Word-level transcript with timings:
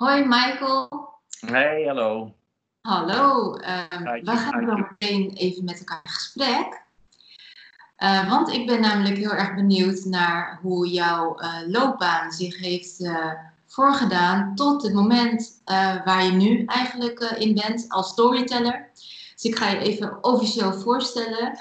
Hoi 0.00 0.24
Michael. 0.24 0.88
Hey, 1.46 1.84
hallo. 1.84 2.34
Hallo. 2.80 3.54
Ehm, 3.54 4.02
we 4.24 4.36
gaan 4.36 4.64
zo 4.66 4.74
meteen 4.76 5.30
even 5.32 5.64
met 5.64 5.78
elkaar 5.78 6.00
in 6.04 6.10
gesprek. 6.10 6.82
Eh, 7.96 8.30
want 8.30 8.48
ik 8.48 8.66
ben 8.66 8.80
namelijk 8.80 9.16
heel 9.16 9.32
erg 9.32 9.54
benieuwd 9.54 10.04
naar 10.04 10.58
hoe 10.62 10.88
jouw 10.88 11.36
eh, 11.36 11.60
loopbaan 11.66 12.32
zich 12.32 12.58
heeft 12.58 13.00
eh, 13.00 13.32
voorgedaan 13.66 14.54
tot 14.54 14.82
het 14.82 14.92
moment 14.92 15.62
waar 16.04 16.24
je 16.24 16.32
nu 16.32 16.64
eigenlijk 16.64 17.20
in 17.20 17.54
bent 17.54 17.84
als 17.88 18.08
storyteller. 18.08 18.90
Dus 19.34 19.44
ik 19.44 19.58
ga 19.58 19.68
je 19.68 19.78
even 19.78 20.24
officieel 20.24 20.72
voorstellen. 20.72 21.58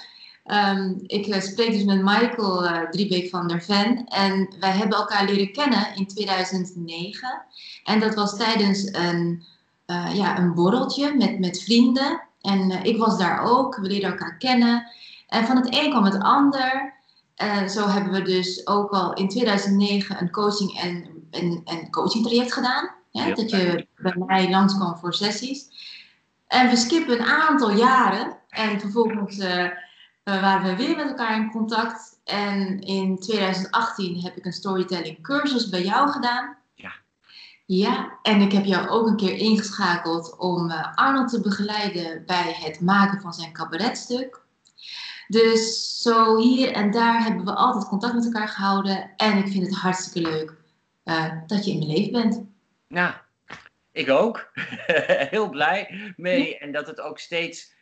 Ehm, 0.49 0.93
ik 1.07 1.27
eh, 1.27 1.41
spreek 1.41 1.71
dus 1.71 1.83
met 1.83 2.01
Michael 2.01 2.65
eh 2.65 2.89
Driebeek 2.89 3.29
van 3.29 3.47
der 3.47 3.61
Ven 3.61 4.07
en 4.07 4.55
wij 4.59 4.71
hebben 4.71 4.97
elkaar 4.97 5.25
leren 5.25 5.51
kennen 5.51 5.95
in 5.95 6.07
2009. 6.07 7.41
En 7.83 7.99
dat 7.99 8.15
was 8.15 8.37
tijdens 8.37 8.93
een, 8.93 9.43
eh, 9.85 10.15
ja, 10.15 10.37
een 10.37 10.53
borreltje 10.53 11.15
met, 11.15 11.39
met 11.39 11.63
vrienden. 11.63 12.21
En 12.41 12.83
ik 12.83 12.97
was 12.97 13.17
daar 13.17 13.41
ook, 13.41 13.75
we 13.75 13.87
leerden 13.87 14.09
elkaar 14.09 14.37
kennen. 14.37 14.91
En 15.27 15.45
van 15.45 15.55
het 15.55 15.67
een 15.69 15.89
kwam 15.89 16.03
het 16.03 16.21
ander. 16.21 16.93
En 17.35 17.69
zo 17.69 17.87
hebben 17.87 18.11
we 18.11 18.21
dus 18.21 18.67
ook 18.67 18.91
al 18.91 19.13
in 19.13 19.29
2009 19.29 20.21
een 20.21 20.31
coaching 20.31 20.79
en 20.79 21.05
een, 21.31 21.61
een 21.65 21.91
coaching 21.91 22.25
traject 22.25 22.53
gedaan. 22.53 22.89
Hè? 23.11 23.33
Dat 23.33 23.49
je 23.49 23.87
bij 23.95 24.15
mij 24.25 24.49
langskwam 24.49 24.97
voor 24.97 25.13
sessies. 25.13 25.67
En 26.47 26.69
we 26.69 26.75
skippen 26.75 27.19
een 27.19 27.25
aantal 27.25 27.71
jaren. 27.71 28.37
En 28.49 28.79
vervolgens 28.79 29.37
eh, 30.23 30.41
waren 30.41 30.69
we 30.69 30.85
weer 30.85 30.95
met 30.95 31.07
elkaar 31.07 31.35
in 31.35 31.51
contact. 31.51 32.19
En 32.23 32.79
in 32.79 33.19
2018 33.19 34.21
heb 34.21 34.35
ik 34.35 34.45
een 34.45 34.53
storytelling 34.53 35.21
cursus 35.21 35.69
bij 35.69 35.83
jou 35.83 36.09
gedaan. 36.09 36.57
Ja. 36.73 36.91
Ja, 37.65 38.19
en 38.21 38.41
ik 38.41 38.51
heb 38.51 38.65
jou 38.65 38.87
ook 38.87 39.07
een 39.07 39.17
keer 39.17 39.37
ingeschakeld 39.37 40.37
om 40.37 40.71
eh, 40.71 40.95
Arnold 40.95 41.29
te 41.29 41.41
begeleiden 41.41 42.25
bij 42.25 42.55
het 42.59 42.81
maken 42.81 43.21
van 43.21 43.33
zijn 43.33 43.53
cabaretstuk. 43.53 44.41
Dus 45.27 45.95
zo 46.01 46.37
hier 46.37 46.71
en 46.71 46.91
daar 46.91 47.23
hebben 47.23 47.45
we 47.45 47.53
altijd 47.53 47.87
contact 47.87 48.13
met 48.13 48.25
elkaar 48.25 48.47
gehouden. 48.47 49.11
En 49.17 49.37
ik 49.37 49.47
vind 49.47 49.65
het 49.65 49.75
hartstikke 49.75 50.29
leuk 50.29 50.53
eh, 51.03 51.31
dat 51.47 51.65
je 51.65 51.71
in 51.71 51.77
mijn 51.77 51.91
leven 51.91 52.11
bent. 52.11 52.45
Nou, 52.87 53.13
ik 53.91 54.09
ook. 54.09 54.51
Heel 55.33 55.49
blij 55.49 56.13
mee. 56.15 56.57
En 56.57 56.71
dat 56.71 56.87
het 56.87 56.99
ook 56.99 57.19
steeds 57.19 57.73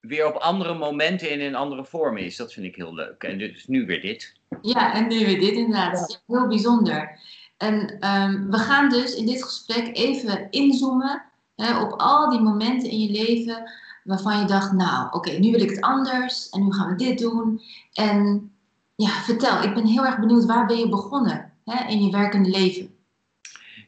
weer 0.00 0.26
op 0.26 0.34
andere 0.34 0.74
momenten 0.74 1.30
en 1.30 1.40
in 1.40 1.54
andere 1.54 1.84
vormen 1.84 2.22
is. 2.22 2.36
Dat 2.36 2.52
vind 2.52 2.66
ik 2.66 2.76
heel 2.76 2.94
leuk. 2.94 3.22
En 3.22 3.38
dus 3.38 3.66
nu 3.66 3.86
weer 3.86 4.00
dit. 4.00 4.34
Ja, 4.62 4.94
en 4.94 5.08
nu 5.08 5.24
weer 5.24 5.40
dit 5.40 5.52
inderdaad. 5.52 6.20
Ja, 6.26 6.36
heel 6.36 6.48
bijzonder. 6.48 7.18
En 7.56 7.98
ehm, 8.00 8.50
we 8.50 8.58
gaan 8.58 8.88
dus 8.88 9.14
in 9.14 9.26
dit 9.26 9.44
gesprek 9.44 9.96
even 9.96 10.50
inzoomen 10.50 11.22
hè, 11.56 11.80
op 11.80 11.92
al 11.92 12.30
die 12.30 12.40
momenten 12.40 12.90
in 12.90 12.98
je 12.98 13.10
leven 13.10 13.70
waarvan 14.04 14.38
je 14.38 14.44
dacht, 14.44 14.72
nou 14.72 15.08
oké, 15.10 15.30
nu 15.30 15.50
wil 15.50 15.60
ik 15.60 15.70
het 15.70 15.80
anders 15.80 16.48
en 16.48 16.64
nu 16.64 16.72
gaan 16.72 16.88
we 16.88 16.94
dit 16.94 17.18
doen. 17.18 17.60
En 17.92 18.52
ja, 18.96 19.08
vertel, 19.08 19.62
ik 19.62 19.74
ben 19.74 19.86
heel 19.86 20.04
erg 20.06 20.18
benieuwd, 20.18 20.44
waar 20.44 20.66
ben 20.66 20.78
je 20.78 20.88
begonnen 20.88 21.52
hè, 21.64 21.88
in 21.88 22.04
je 22.04 22.10
werkende 22.10 22.50
leven? 22.50 22.94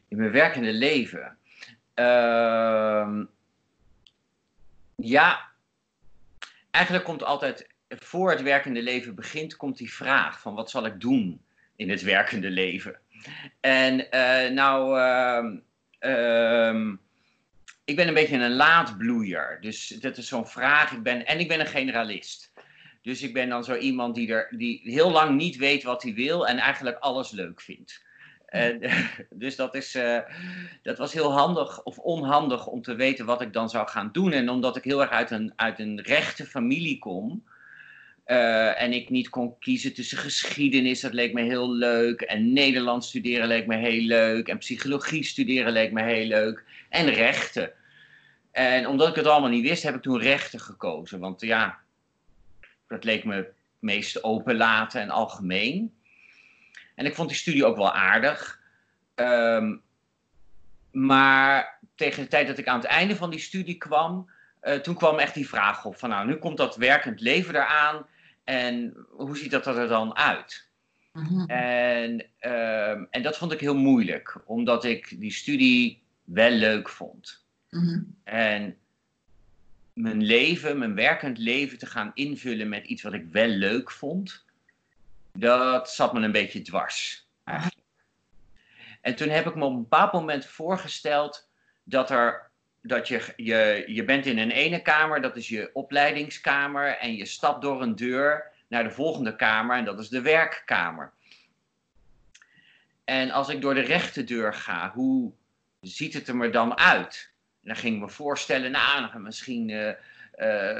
In 0.08 0.16
mijn 0.16 0.30
werkende 0.30 0.72
leven. 0.72 1.36
Ehm, 1.94 3.24
ja, 4.96 5.49
eigenlijk 6.70 7.04
komt 7.04 7.22
altijd, 7.22 7.68
voor 7.88 8.30
het 8.30 8.42
werkende 8.42 8.82
leven 8.82 9.14
begint, 9.14 9.56
komt 9.56 9.78
die 9.78 9.92
vraag 9.92 10.40
van 10.40 10.54
wat 10.54 10.70
zal 10.70 10.86
ik 10.86 11.00
doen 11.00 11.40
in 11.76 11.90
het 11.90 12.02
werkende 12.02 12.50
leven? 12.50 12.98
En 13.60 14.10
eh, 14.10 14.50
nou, 14.50 14.98
ehm, 14.98 15.58
ehm, 15.98 16.94
ik 17.84 17.96
ben 17.96 18.08
een 18.08 18.14
beetje 18.14 18.36
een 18.36 18.54
laadbloeier. 18.54 19.58
Dus 19.60 19.88
dat 19.88 20.16
is 20.16 20.28
zo'n 20.28 20.46
vraag. 20.46 20.92
Ik 20.92 21.02
ben, 21.02 21.26
en 21.26 21.38
ik 21.38 21.48
ben 21.48 21.60
een 21.60 21.66
generalist. 21.66 22.52
Dus 23.02 23.22
ik 23.22 23.32
ben 23.32 23.48
dan 23.48 23.64
zo 23.64 23.76
iemand 23.76 24.14
die, 24.14 24.32
er, 24.32 24.48
die 24.56 24.80
heel 24.84 25.10
lang 25.10 25.36
niet 25.36 25.56
weet 25.56 25.82
wat 25.82 26.02
hij 26.02 26.14
wil 26.14 26.46
en 26.46 26.58
eigenlijk 26.58 26.98
alles 26.98 27.30
leuk 27.30 27.60
vindt. 27.60 28.02
En, 28.50 28.80
dus 29.30 29.56
dat, 29.56 29.74
is, 29.74 29.94
eh, 29.94 30.18
dat 30.82 30.98
was 30.98 31.12
heel 31.12 31.32
handig 31.32 31.82
of 31.82 31.98
onhandig 31.98 32.66
om 32.66 32.82
te 32.82 32.94
weten 32.94 33.26
wat 33.26 33.40
ik 33.40 33.52
dan 33.52 33.70
zou 33.70 33.88
gaan 33.88 34.08
doen. 34.12 34.32
En 34.32 34.48
omdat 34.48 34.76
ik 34.76 34.84
heel 34.84 35.00
erg 35.00 35.10
uit 35.10 35.30
een, 35.30 35.52
uit 35.56 35.78
een 35.78 36.00
rechte 36.00 36.46
familie 36.46 36.98
kom. 36.98 37.44
eh, 38.24 38.82
en 38.82 38.92
ik 38.92 39.10
niet 39.10 39.28
kon 39.28 39.58
kiezen 39.58 39.94
tussen 39.94 40.18
geschiedenis, 40.18 41.00
dat 41.00 41.12
leek 41.12 41.32
me 41.32 41.42
heel 41.42 41.72
leuk. 41.72 42.20
En 42.20 42.52
Nederlands 42.52 43.08
studeren 43.08 43.48
leek 43.48 43.66
me 43.66 43.76
heel 43.76 44.02
leuk. 44.02 44.48
En 44.48 44.58
psychologie 44.58 45.24
studeren 45.24 45.72
leek 45.72 45.92
me 45.92 46.02
heel 46.02 46.26
leuk. 46.26 46.64
En 46.88 47.08
rechten. 47.08 47.72
En 48.52 48.86
omdat 48.86 49.08
ik 49.08 49.14
het 49.14 49.26
allemaal 49.26 49.50
niet 49.50 49.68
wist, 49.68 49.82
heb 49.82 49.94
ik 49.94 50.02
toen 50.02 50.20
rechten 50.20 50.60
gekozen. 50.60 51.20
Want 51.20 51.40
ja, 51.40 51.78
dat 52.88 53.04
leek 53.04 53.24
me 53.24 53.34
het 53.34 53.52
meest 53.78 54.24
openlaten 54.24 55.00
en 55.00 55.10
algemeen. 55.10 55.99
En 57.00 57.06
ik 57.06 57.14
vond 57.14 57.28
die 57.28 57.38
studie 57.38 57.64
ook 57.64 57.76
wel 57.76 57.92
aardig. 57.92 58.60
Ehm, 59.14 59.76
maar 60.90 61.78
tegen 61.94 62.22
de 62.22 62.28
tijd 62.28 62.46
dat 62.46 62.58
ik 62.58 62.66
aan 62.66 62.78
het 62.78 62.88
einde 62.88 63.16
van 63.16 63.30
die 63.30 63.38
studie 63.38 63.76
kwam, 63.76 64.30
eh, 64.60 64.74
toen 64.74 64.94
kwam 64.94 65.18
echt 65.18 65.34
die 65.34 65.48
vraag 65.48 65.84
op 65.84 65.98
van 65.98 66.08
nou, 66.08 66.26
nu 66.26 66.36
komt 66.36 66.56
dat 66.56 66.76
werkend 66.76 67.20
leven 67.20 67.54
eraan 67.54 68.06
en 68.44 68.96
hoe 69.10 69.36
ziet 69.36 69.50
dat 69.50 69.66
er 69.66 69.88
dan 69.88 70.16
uit? 70.16 70.68
Mhm. 71.12 71.50
En, 71.50 72.26
ehm, 72.38 73.04
en 73.10 73.22
dat 73.22 73.36
vond 73.36 73.52
ik 73.52 73.60
heel 73.60 73.76
moeilijk, 73.76 74.40
omdat 74.44 74.84
ik 74.84 75.20
die 75.20 75.32
studie 75.32 76.02
wel 76.24 76.50
leuk 76.50 76.88
vond. 76.88 77.44
Mhm. 77.70 78.02
En 78.24 78.76
mijn 79.92 80.22
leven, 80.22 80.78
mijn 80.78 80.94
werkend 80.94 81.38
leven 81.38 81.78
te 81.78 81.86
gaan 81.86 82.10
invullen 82.14 82.68
met 82.68 82.86
iets 82.86 83.02
wat 83.02 83.12
ik 83.12 83.24
wel 83.30 83.48
leuk 83.48 83.90
vond, 83.90 84.48
dat 85.32 85.90
zat 85.90 86.12
me 86.12 86.20
een 86.20 86.32
beetje 86.32 86.62
dwars. 86.62 87.28
En 89.00 89.14
toen 89.14 89.28
heb 89.28 89.46
ik 89.46 89.54
me 89.54 89.64
op 89.64 89.72
een 89.72 89.82
bepaald 89.82 90.12
moment 90.12 90.46
voorgesteld 90.46 91.48
dat 91.82 92.10
er. 92.10 92.48
Dat 92.82 93.08
je, 93.08 93.32
je, 93.36 93.84
je 93.86 94.04
bent 94.04 94.26
in 94.26 94.38
een 94.38 94.50
ene 94.50 94.82
kamer, 94.82 95.20
dat 95.20 95.36
is 95.36 95.48
je 95.48 95.70
opleidingskamer, 95.72 96.96
en 96.96 97.14
je 97.14 97.26
stapt 97.26 97.62
door 97.62 97.82
een 97.82 97.96
deur 97.96 98.50
naar 98.68 98.82
de 98.82 98.90
volgende 98.90 99.36
kamer, 99.36 99.76
en 99.76 99.84
dat 99.84 99.98
is 99.98 100.08
de 100.08 100.20
werkkamer. 100.20 101.12
En 103.04 103.30
als 103.30 103.48
ik 103.48 103.60
door 103.60 103.74
de 103.74 103.80
rechte 103.80 104.24
deur 104.24 104.54
ga, 104.54 104.92
hoe 104.94 105.32
ziet 105.80 106.14
het 106.14 106.28
er 106.28 106.36
me 106.36 106.50
dan 106.50 106.78
uit? 106.78 107.32
Dan 107.62 107.76
ging 107.76 107.94
ik 107.94 108.00
me 108.00 108.08
voorstellen, 108.08 108.70
nou, 108.70 109.18
misschien 109.18 109.70
eh, 109.70 109.92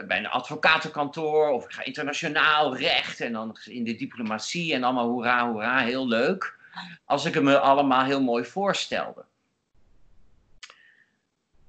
bij 0.07 0.19
een 0.19 0.29
advocatenkantoor 0.29 1.49
of 1.49 1.65
ik 1.65 1.71
ga 1.71 1.85
internationaal 1.85 2.77
recht 2.77 3.21
en 3.21 3.33
dan 3.33 3.57
in 3.65 3.85
de 3.85 3.95
diplomatie 3.95 4.75
en 4.75 4.85
allemaal 4.85 5.09
hoera, 5.09 5.51
hoera, 5.51 5.79
heel 5.79 6.09
leuk. 6.09 6.59
Als 7.05 7.25
ik 7.25 7.35
het 7.35 7.43
me 7.43 7.59
allemaal 7.59 8.05
heel 8.05 8.23
mooi 8.23 8.45
voorstelde. 8.45 9.25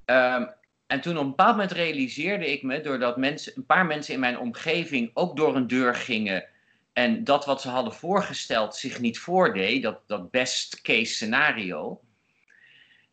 Ehm, 0.05 0.45
en 0.87 1.01
toen 1.01 1.17
op 1.17 1.23
een 1.23 1.29
bepaald 1.29 1.51
moment 1.51 1.71
realiseerde 1.71 2.51
ik 2.51 2.63
me, 2.63 2.81
doordat 2.81 3.17
mensen, 3.17 3.53
een 3.55 3.65
paar 3.65 3.85
mensen 3.85 4.13
in 4.13 4.19
mijn 4.19 4.39
omgeving 4.39 5.11
ook 5.13 5.35
door 5.35 5.55
een 5.55 5.67
deur 5.67 5.95
gingen 5.95 6.45
en 6.93 7.23
dat 7.23 7.45
wat 7.45 7.61
ze 7.61 7.69
hadden 7.69 7.93
voorgesteld 7.93 8.75
zich 8.75 8.99
niet 8.99 9.19
voordeed, 9.19 9.83
dat, 9.83 9.99
dat 10.07 10.31
best 10.31 10.81
case 10.81 11.13
scenario. 11.13 12.01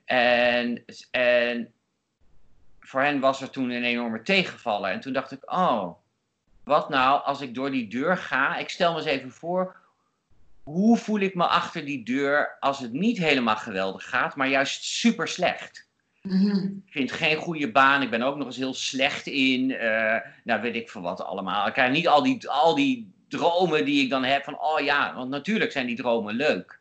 En, 0.05 0.85
en 1.11 1.73
voor 2.89 3.03
hen 3.03 3.21
was 3.21 3.41
er 3.41 3.51
toen 3.51 3.71
een 3.71 3.85
enorme 3.85 4.23
tegenvaller. 4.23 4.91
En 4.91 5.01
toen 5.01 5.13
dacht 5.13 5.33
ik, 5.33 5.53
oh, 5.53 5.95
wat 6.65 6.89
nou 6.89 7.23
als 7.23 7.41
ik 7.41 7.55
door 7.55 7.71
die 7.71 7.89
deur 7.89 8.17
ga? 8.17 8.57
Ik 8.57 8.69
stel 8.69 8.93
me 8.93 8.99
eens 8.99 9.07
even 9.07 9.31
voor, 9.31 9.77
hoe 10.63 10.97
voel 10.97 11.21
ik 11.21 11.35
me 11.35 11.47
achter 11.47 11.85
die 11.85 12.05
deur 12.05 12.57
als 12.61 12.79
het 12.79 12.93
niet 12.93 13.19
helemaal 13.19 13.57
geweldig 13.57 14.09
gaat, 14.09 14.37
maar 14.37 14.49
juist 14.49 14.85
super 14.85 15.29
slecht? 15.29 15.89
Mhm. 16.23 16.65
Ik 16.65 16.93
vind 16.93 17.13
geen 17.13 17.37
goede 17.37 17.71
baan, 17.71 18.03
ik 18.03 18.11
ben 18.11 18.23
ook 18.23 18.37
nog 18.37 18.47
eens 18.47 18.57
heel 18.57 18.75
slecht 18.75 19.27
in, 19.27 19.71
eh, 19.71 20.17
nou 20.45 20.61
weet 20.61 20.77
ik 20.77 20.91
veel 20.91 21.03
wat 21.03 21.23
allemaal. 21.23 21.67
Ik 21.67 21.73
krijg 21.73 21.93
niet 21.93 22.09
al 22.09 22.23
die, 22.23 22.49
al 22.49 22.75
die 22.75 23.13
dromen 23.29 23.85
die 23.85 24.03
ik 24.05 24.11
dan 24.11 24.25
heb 24.25 24.45
van, 24.45 24.61
oh 24.61 24.81
ja, 24.81 25.15
want 25.15 25.31
natuurlijk 25.31 25.73
zijn 25.73 25.87
die 25.87 25.97
dromen 25.97 26.35
leuk. 26.35 26.79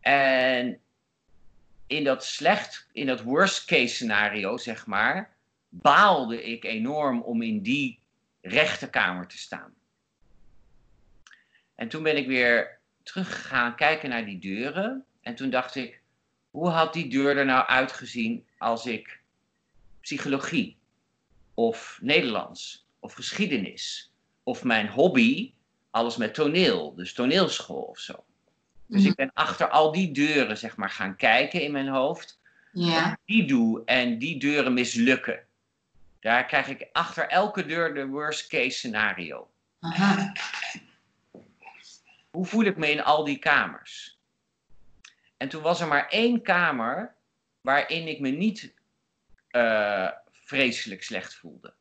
En 0.00 0.80
in 1.90 2.04
dat 2.04 2.24
slecht, 2.24 2.86
in 2.92 3.06
dat 3.06 3.22
worst 3.22 3.64
case 3.64 3.94
scenario, 3.94 4.56
zeg 4.56 4.86
maar, 4.86 5.36
baalde 5.68 6.42
ik 6.42 6.64
enorm 6.64 7.22
om 7.22 7.42
in 7.42 7.62
die 7.62 7.98
rechterkamer 8.40 9.26
te 9.26 9.38
staan. 9.38 9.74
En 11.74 11.88
toen 11.88 12.02
ben 12.02 12.16
ik 12.16 12.26
weer 12.26 12.78
teruggegaan 13.02 13.74
kijken 13.74 14.08
naar 14.08 14.24
die 14.24 14.38
deuren. 14.38 15.04
En 15.20 15.34
toen 15.34 15.50
dacht 15.50 15.74
ik, 15.74 16.00
hoe 16.50 16.68
had 16.68 16.92
die 16.92 17.08
deur 17.08 17.36
er 17.36 17.44
nou 17.44 17.66
uitgezien 17.66 18.46
als 18.58 18.86
ik 18.86 19.20
psychologie 20.00 20.76
of 21.54 21.98
Nederlands 22.02 22.86
of 22.98 23.12
geschiedenis 23.12 24.12
of 24.42 24.64
mijn 24.64 24.88
hobby, 24.88 25.52
alles 25.90 26.16
met 26.16 26.34
toneel, 26.34 26.94
dus 26.94 27.12
toneelschool 27.12 27.82
of 27.82 27.98
zo. 27.98 28.24
Dus 28.90 29.00
Mhm. 29.00 29.10
ik 29.10 29.16
ben 29.16 29.30
achter 29.34 29.68
al 29.68 29.92
die 29.92 30.10
deuren, 30.12 30.56
zeg 30.58 30.76
maar, 30.76 30.90
gaan 30.90 31.16
kijken 31.16 31.60
in 31.62 31.72
mijn 31.72 31.88
hoofd. 31.88 32.40
Ja. 32.72 33.18
Die 33.24 33.46
doe 33.46 33.82
en 33.84 34.18
die 34.18 34.38
deuren 34.38 34.74
mislukken. 34.74 35.40
Daar 36.20 36.46
krijg 36.46 36.68
ik 36.68 36.88
achter 36.92 37.28
elke 37.28 37.66
deur 37.66 37.94
de 37.94 38.06
worst 38.06 38.46
case 38.48 38.70
scenario. 38.70 39.50
Aha. 39.80 40.32
Hoe 42.30 42.46
voel 42.46 42.64
ik 42.64 42.76
me 42.76 42.90
in 42.90 43.02
al 43.02 43.24
die 43.24 43.38
kamers? 43.38 44.18
En 45.36 45.48
toen 45.48 45.62
was 45.62 45.80
er 45.80 45.88
maar 45.88 46.08
één 46.08 46.42
kamer 46.42 47.14
waarin 47.60 48.08
ik 48.08 48.20
me 48.20 48.28
niet 48.28 48.74
eh, 49.48 50.08
vreselijk 50.30 51.02
slecht 51.02 51.34
voelde. 51.34 51.74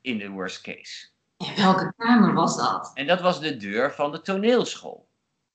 In 0.00 0.18
de 0.18 0.28
worst 0.28 0.60
case. 0.60 1.06
En 1.36 1.56
welke 1.56 1.92
kamer 1.96 2.32
was 2.34 2.56
dat? 2.56 2.90
En 2.94 3.06
dat 3.06 3.20
was 3.20 3.40
de 3.40 3.56
deur 3.56 3.92
van 3.94 4.12
de 4.12 4.20
toneelschool. 4.20 5.08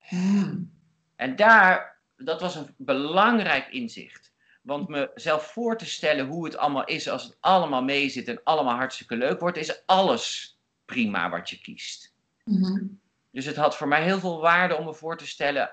Hmm. 0.07 0.71
En 1.15 1.35
daar, 1.35 1.97
dat 2.17 2.41
was 2.41 2.55
een 2.55 2.73
belangrijk 2.77 3.67
inzicht. 3.67 4.33
Want 4.61 4.87
mezelf 4.87 5.51
voor 5.51 5.77
te 5.77 5.85
stellen 5.85 6.27
hoe 6.27 6.45
het 6.45 6.57
allemaal 6.57 6.85
is 6.85 7.09
als 7.09 7.23
het 7.23 7.37
allemaal 7.39 7.83
meezit 7.83 8.27
en 8.27 8.41
allemaal 8.43 8.75
hartstikke 8.75 9.15
leuk 9.15 9.39
wordt, 9.39 9.57
is 9.57 9.85
alles 9.85 10.57
prima 10.85 11.29
wat 11.29 11.49
je 11.49 11.61
kiest. 11.61 12.13
Mhm. 12.43 12.85
Dus 13.31 13.45
het 13.45 13.55
had 13.55 13.77
voor 13.77 13.87
mij 13.87 14.03
heel 14.03 14.19
veel 14.19 14.39
waarde 14.39 14.75
om 14.75 14.85
me 14.85 14.93
voor 14.93 15.17
te 15.17 15.27
stellen 15.27 15.71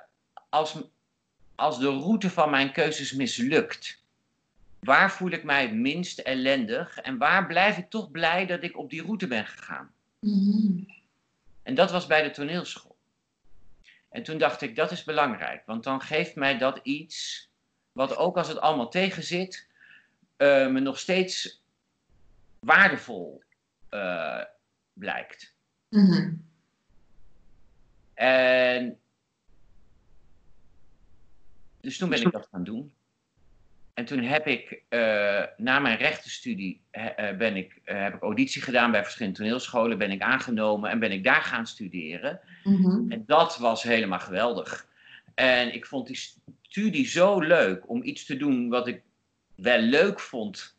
als, 0.48 0.76
als 1.54 1.78
de 1.78 1.88
route 1.88 2.30
van 2.30 2.50
mijn 2.50 2.72
keuzes 2.72 3.12
mislukt. 3.12 4.02
Waar 4.80 5.12
voel 5.12 5.30
ik 5.30 5.44
mij 5.44 5.62
het 5.62 5.74
minst 5.74 6.18
ellendig 6.18 6.98
en 6.98 7.18
waar 7.18 7.46
blijf 7.46 7.78
ik 7.78 7.90
toch 7.90 8.10
blij 8.10 8.46
dat 8.46 8.62
ik 8.62 8.78
op 8.78 8.90
die 8.90 9.02
route 9.02 9.26
ben 9.26 9.46
gegaan? 9.46 9.90
Mhm. 10.18 10.82
En 11.62 11.74
dat 11.74 11.90
was 11.90 12.06
bij 12.06 12.22
de 12.22 12.30
toneelschool. 12.30 12.93
En 14.14 14.22
toen 14.22 14.38
dacht 14.38 14.62
ik, 14.62 14.76
dat 14.76 14.90
is 14.90 15.04
belangrijk, 15.04 15.66
want 15.66 15.84
dan 15.84 16.00
geeft 16.00 16.34
mij 16.34 16.58
dat 16.58 16.80
iets 16.82 17.48
wat 17.92 18.16
ook 18.16 18.36
als 18.36 18.48
het 18.48 18.58
allemaal 18.58 18.88
tegenzit, 18.88 19.68
eh 20.36 20.68
me 20.68 20.80
nog 20.80 20.98
steeds 20.98 21.62
waardevol 22.60 23.42
eh, 23.88 24.42
blijkt. 24.92 25.56
Mhm. 25.88 26.34
En 28.14 29.00
dus 31.80 31.98
toen 31.98 32.08
ben 32.08 32.22
ik 32.22 32.32
dat 32.32 32.48
gaan 32.50 32.64
doen. 32.64 32.93
En 33.94 34.04
toen 34.04 34.22
heb 34.22 34.46
ik, 34.46 34.82
eh, 34.88 35.42
na 35.56 35.78
mijn 35.78 35.96
rechtenstudie, 35.96 36.80
he- 36.90 37.08
eh, 37.08 37.36
ben 37.36 37.56
ik, 37.56 37.80
eh, 37.84 38.02
heb 38.02 38.14
ik 38.14 38.22
auditie 38.22 38.62
gedaan 38.62 38.90
bij 38.90 39.02
verschillende 39.02 39.38
toneelscholen, 39.38 39.98
ben 39.98 40.10
ik 40.10 40.22
aangenomen 40.22 40.90
en 40.90 40.98
ben 40.98 41.12
ik 41.12 41.24
daar 41.24 41.42
gaan 41.42 41.66
studeren. 41.66 42.40
Mhm. 42.64 43.12
En 43.12 43.24
dat 43.26 43.56
was 43.58 43.82
helemaal 43.82 44.20
geweldig. 44.20 44.86
En 45.34 45.74
ik 45.74 45.86
vond 45.86 46.06
die 46.06 46.20
studie 46.62 47.06
zo 47.06 47.40
leuk 47.40 47.88
om 47.90 48.02
iets 48.02 48.24
te 48.24 48.36
doen 48.36 48.68
wat 48.68 48.88
ik 48.88 49.00
wel 49.54 49.78
leuk 49.80 50.20
vond, 50.20 50.76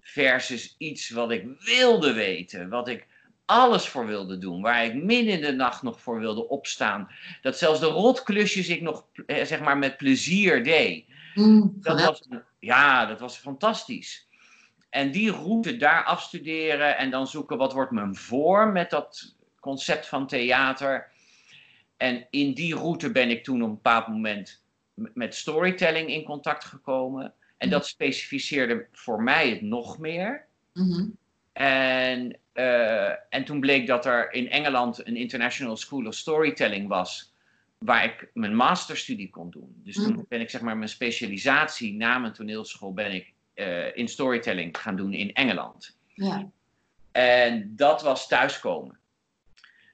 versus 0.00 0.74
iets 0.78 1.10
wat 1.10 1.30
ik 1.30 1.44
wilde 1.58 2.12
weten, 2.12 2.68
wat 2.68 2.88
ik 2.88 3.06
alles 3.44 3.88
voor 3.88 4.06
wilde 4.06 4.38
doen, 4.38 4.62
waar 4.62 4.84
ik 4.84 4.94
midden 4.94 5.34
in 5.34 5.40
de 5.40 5.52
nacht 5.52 5.82
nog 5.82 6.00
voor 6.00 6.20
wilde 6.20 6.48
opstaan. 6.48 7.08
Dat 7.42 7.58
zelfs 7.58 7.80
de 7.80 7.86
rotklusjes 7.86 8.68
ik 8.68 8.80
nog 8.80 9.04
eh, 9.26 9.44
zeg 9.44 9.60
maar 9.60 9.78
met 9.78 9.96
plezier 9.96 10.64
deed. 10.64 11.04
Mm, 11.40 11.76
Dat 11.80 11.92
geweldig. 11.96 12.26
was, 12.28 12.40
ja, 12.58 13.06
dat 13.06 13.20
was 13.20 13.36
fantastisch. 13.36 14.28
En 14.90 15.10
die 15.10 15.30
route 15.30 15.76
daar 15.76 16.04
afstuderen 16.04 16.96
en 16.96 17.10
dan 17.10 17.26
zoeken 17.26 17.56
wat 17.56 17.72
wordt 17.72 17.90
mijn 17.90 18.16
vorm 18.16 18.72
met 18.72 18.90
dat 18.90 19.34
concept 19.60 20.06
van 20.06 20.26
theater. 20.26 21.10
En 21.96 22.26
in 22.30 22.54
die 22.54 22.74
route 22.74 23.10
ben 23.12 23.30
ik 23.30 23.44
toen 23.44 23.62
op 23.62 23.68
een 23.68 23.74
bepaald 23.74 24.08
moment 24.08 24.62
met 24.94 25.34
storytelling 25.34 26.10
in 26.10 26.24
contact 26.24 26.64
gekomen. 26.64 27.34
En 27.56 27.70
dat 27.70 27.86
specificeerde 27.86 28.86
voor 28.92 29.22
mij 29.22 29.50
het 29.50 29.62
nog 29.62 29.98
meer. 29.98 30.46
Mhm. 30.72 31.06
En, 31.52 32.38
eh, 32.52 33.10
en 33.34 33.44
toen 33.44 33.60
bleek 33.60 33.86
dat 33.86 34.06
er 34.06 34.32
in 34.32 34.50
Engeland 34.50 35.06
een 35.06 35.16
International 35.16 35.76
School 35.76 36.06
of 36.06 36.14
Storytelling 36.14 36.88
was, 36.88 37.29
waar 37.84 38.04
ik 38.04 38.30
mijn 38.34 38.56
masterstudie 38.56 39.30
kon 39.30 39.50
doen. 39.50 39.80
Dus 39.84 39.94
toen 39.94 40.12
Mm. 40.12 40.24
ben 40.28 40.40
ik 40.40 40.50
zeg 40.50 40.60
maar 40.60 40.76
mijn 40.76 40.88
specialisatie 40.88 41.94
na 41.94 42.18
mijn 42.18 42.32
toneelschool 42.32 42.92
ben 42.92 43.12
ik 43.12 43.32
eh, 43.54 43.96
in 43.96 44.08
storytelling 44.08 44.78
gaan 44.78 44.96
doen 44.96 45.12
in 45.12 45.32
Engeland. 45.32 45.98
Ja. 46.14 46.50
En 47.12 47.72
dat 47.76 48.02
was 48.02 48.28
thuiskomen. 48.28 48.98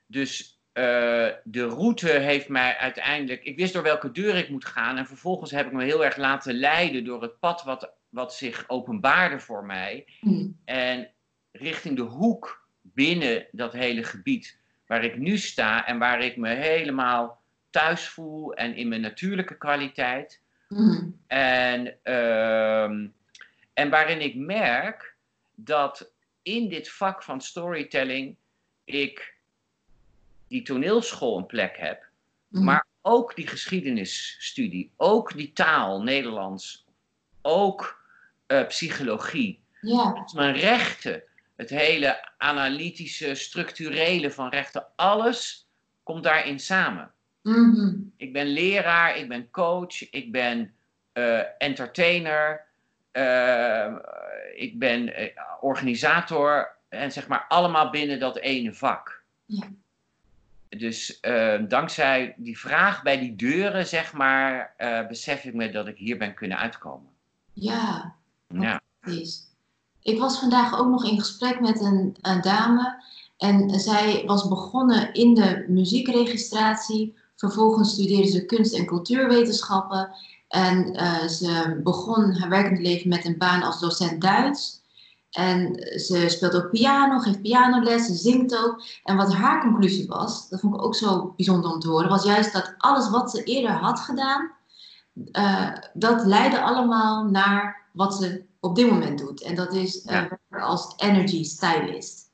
Dus 0.07 0.61
eh, 0.73 1.29
de 1.45 1.65
route 1.65 2.09
heeft 2.09 2.49
mij 2.49 2.77
uiteindelijk. 2.77 3.45
Ik 3.45 3.57
wist 3.57 3.73
door 3.73 3.83
welke 3.83 4.11
deur 4.13 4.35
ik 4.37 4.49
moet 4.49 4.65
gaan. 4.65 4.97
En 4.97 5.07
vervolgens 5.07 5.51
heb 5.51 5.67
ik 5.67 5.73
me 5.73 5.85
heel 5.85 6.05
erg 6.05 6.17
laten 6.17 6.55
leiden 6.55 7.05
door 7.05 7.23
het 7.23 7.39
pad 7.39 7.63
wat, 7.63 7.91
wat 8.09 8.35
zich 8.35 8.65
openbaarde 8.69 9.41
voor 9.41 9.65
mij. 9.65 10.07
Mm. 10.21 10.57
En 10.65 11.11
richting 11.53 11.97
de 11.97 12.03
hoek 12.03 12.69
binnen 12.83 13.47
dat 13.53 13.73
hele 13.73 14.03
gebied 14.03 14.59
waar 14.87 15.05
ik 15.05 15.17
nu 15.19 15.39
sta 15.39 15.87
en 15.87 15.99
waar 15.99 16.21
ik 16.21 16.37
me 16.37 16.55
helemaal 16.55 17.36
thuis 17.77 18.09
voel 18.09 18.55
en 18.55 18.75
in 18.75 18.89
mijn 18.89 19.01
natuurlijke 19.01 19.57
kwaliteit. 19.57 20.41
Mhm. 20.69 21.11
En, 21.27 21.97
ehm, 22.03 23.07
en 23.75 23.91
waarin 23.91 24.21
ik 24.21 24.35
merk 24.37 25.15
dat 25.55 26.11
in 26.43 26.69
dit 26.69 26.91
vak 26.91 27.23
van 27.23 27.41
storytelling 27.41 28.37
ik 28.85 29.35
die 30.49 30.63
toneelschool 30.63 31.39
een 31.39 31.47
plek 31.47 31.77
heb, 31.77 32.05
Mhm. 32.49 32.65
maar 32.65 32.87
ook 33.03 33.37
die 33.37 33.47
geschiedenisstudie, 33.47 34.91
ook 34.97 35.37
die 35.37 35.53
taal, 35.53 36.03
Nederlands, 36.03 36.85
ook 37.43 38.05
eh, 38.47 38.67
psychologie. 38.67 39.63
Ja. 39.81 40.13
Dus 40.23 40.33
mijn 40.33 40.55
rechten, 40.57 41.23
het 41.57 41.71
hele 41.71 42.29
analytische, 42.39 43.35
structurele 43.35 44.31
van 44.31 44.49
rechten, 44.49 44.87
alles 44.97 45.69
komt 46.03 46.23
daarin 46.23 46.61
samen. 46.61 47.11
Mhm. 47.47 47.95
Ik 48.17 48.33
ben 48.33 48.47
leraar, 48.47 49.17
ik 49.17 49.29
ben 49.29 49.51
coach, 49.51 50.11
ik 50.11 50.33
ben 50.33 50.73
eh, 51.13 51.41
entertainer, 51.59 52.65
eh, 53.11 53.95
ik 54.55 54.79
ben 54.79 55.15
eh, 55.15 55.43
organisator 55.61 56.77
en 56.89 57.13
zeg 57.13 57.29
maar 57.29 57.45
allemaal 57.49 57.91
binnen 57.91 58.19
dat 58.19 58.37
ene 58.37 58.75
vak. 58.75 59.23
Ja. 59.45 59.67
Dus 60.69 61.21
dankzij 61.69 62.35
die 62.37 62.59
vraag 62.59 63.03
bij 63.03 63.19
die 63.19 63.37
deuren, 63.37 63.87
zeg 63.87 64.13
maar, 64.13 64.75
besef 65.09 65.45
ik 65.45 65.55
me 65.55 65.71
dat 65.71 65.87
ik 65.87 65.97
hier 65.97 66.19
ben 66.19 66.35
kunnen 66.35 66.59
uitkomen. 66.59 67.09
Ja. 67.53 68.15
Ja. 68.49 68.81
Precies. 69.01 69.47
Ik 70.03 70.19
was 70.19 70.39
vandaag 70.39 70.79
ook 70.79 70.89
nog 70.89 71.05
in 71.11 71.19
gesprek 71.19 71.61
met 71.61 71.81
een, 71.81 72.17
een 72.21 72.41
dame 72.41 73.03
en 73.37 73.81
zij 73.81 74.23
was 74.27 74.49
begonnen 74.49 75.13
in 75.13 75.35
de 75.35 75.65
muziekregistratie. 75.69 77.15
Vervolgens 77.37 77.93
studeerde 77.93 78.29
ze 78.29 78.45
kunst- 78.45 78.75
en 78.75 78.87
cultuurwetenschappen 78.87 80.11
en 80.49 80.95
eh, 80.95 81.27
ze 81.27 81.81
begon 81.83 82.33
haar 82.35 82.49
werkende 82.49 82.81
leven 82.81 83.09
met 83.09 83.25
een 83.25 83.39
baan 83.39 83.63
als 83.63 83.81
docent 83.81 84.21
Duits. 84.21 84.85
En 85.31 85.75
ze 86.01 86.29
speelt 86.29 86.55
ook 86.57 86.71
piano, 86.71 87.19
geeft 87.19 87.43
pianoles, 87.43 88.07
ze 88.07 88.15
zingt 88.15 88.57
ook. 88.57 88.83
En 89.05 89.17
wat 89.17 89.35
haar 89.35 89.61
conclusie 89.61 90.07
was, 90.07 90.49
dat 90.49 90.61
vond 90.61 90.75
ik 90.75 90.83
ook 90.83 90.95
zo 90.95 91.33
bijzonder 91.37 91.73
om 91.73 91.81
te 91.81 91.89
horen, 91.89 92.09
was 92.09 92.25
juist 92.25 92.53
dat 92.53 92.75
alles 92.79 93.11
wat 93.11 93.31
ze 93.31 93.43
eerder 93.45 93.71
had 93.71 94.01
gedaan, 94.01 94.51
eh, 95.33 95.73
dat 95.93 96.25
leidde 96.25 96.61
allemaal 96.63 97.25
naar 97.25 97.87
wat 97.93 98.15
ze 98.15 98.45
op 98.61 98.77
dit 98.77 98.91
moment 98.91 99.19
doet. 99.19 99.43
En 99.43 99.55
dat 99.55 99.73
is 99.75 100.03
eh, 100.03 100.25
Ja. 100.51 100.59
als 100.59 100.93
energy 100.97 101.45
stylist. 101.45 102.25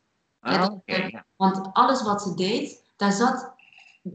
Ah. 0.40 0.68
Want 1.36 1.68
alles 1.72 2.02
wat 2.02 2.22
ze 2.22 2.34
deed, 2.34 2.82
daar 2.96 3.12
zat 3.12 3.51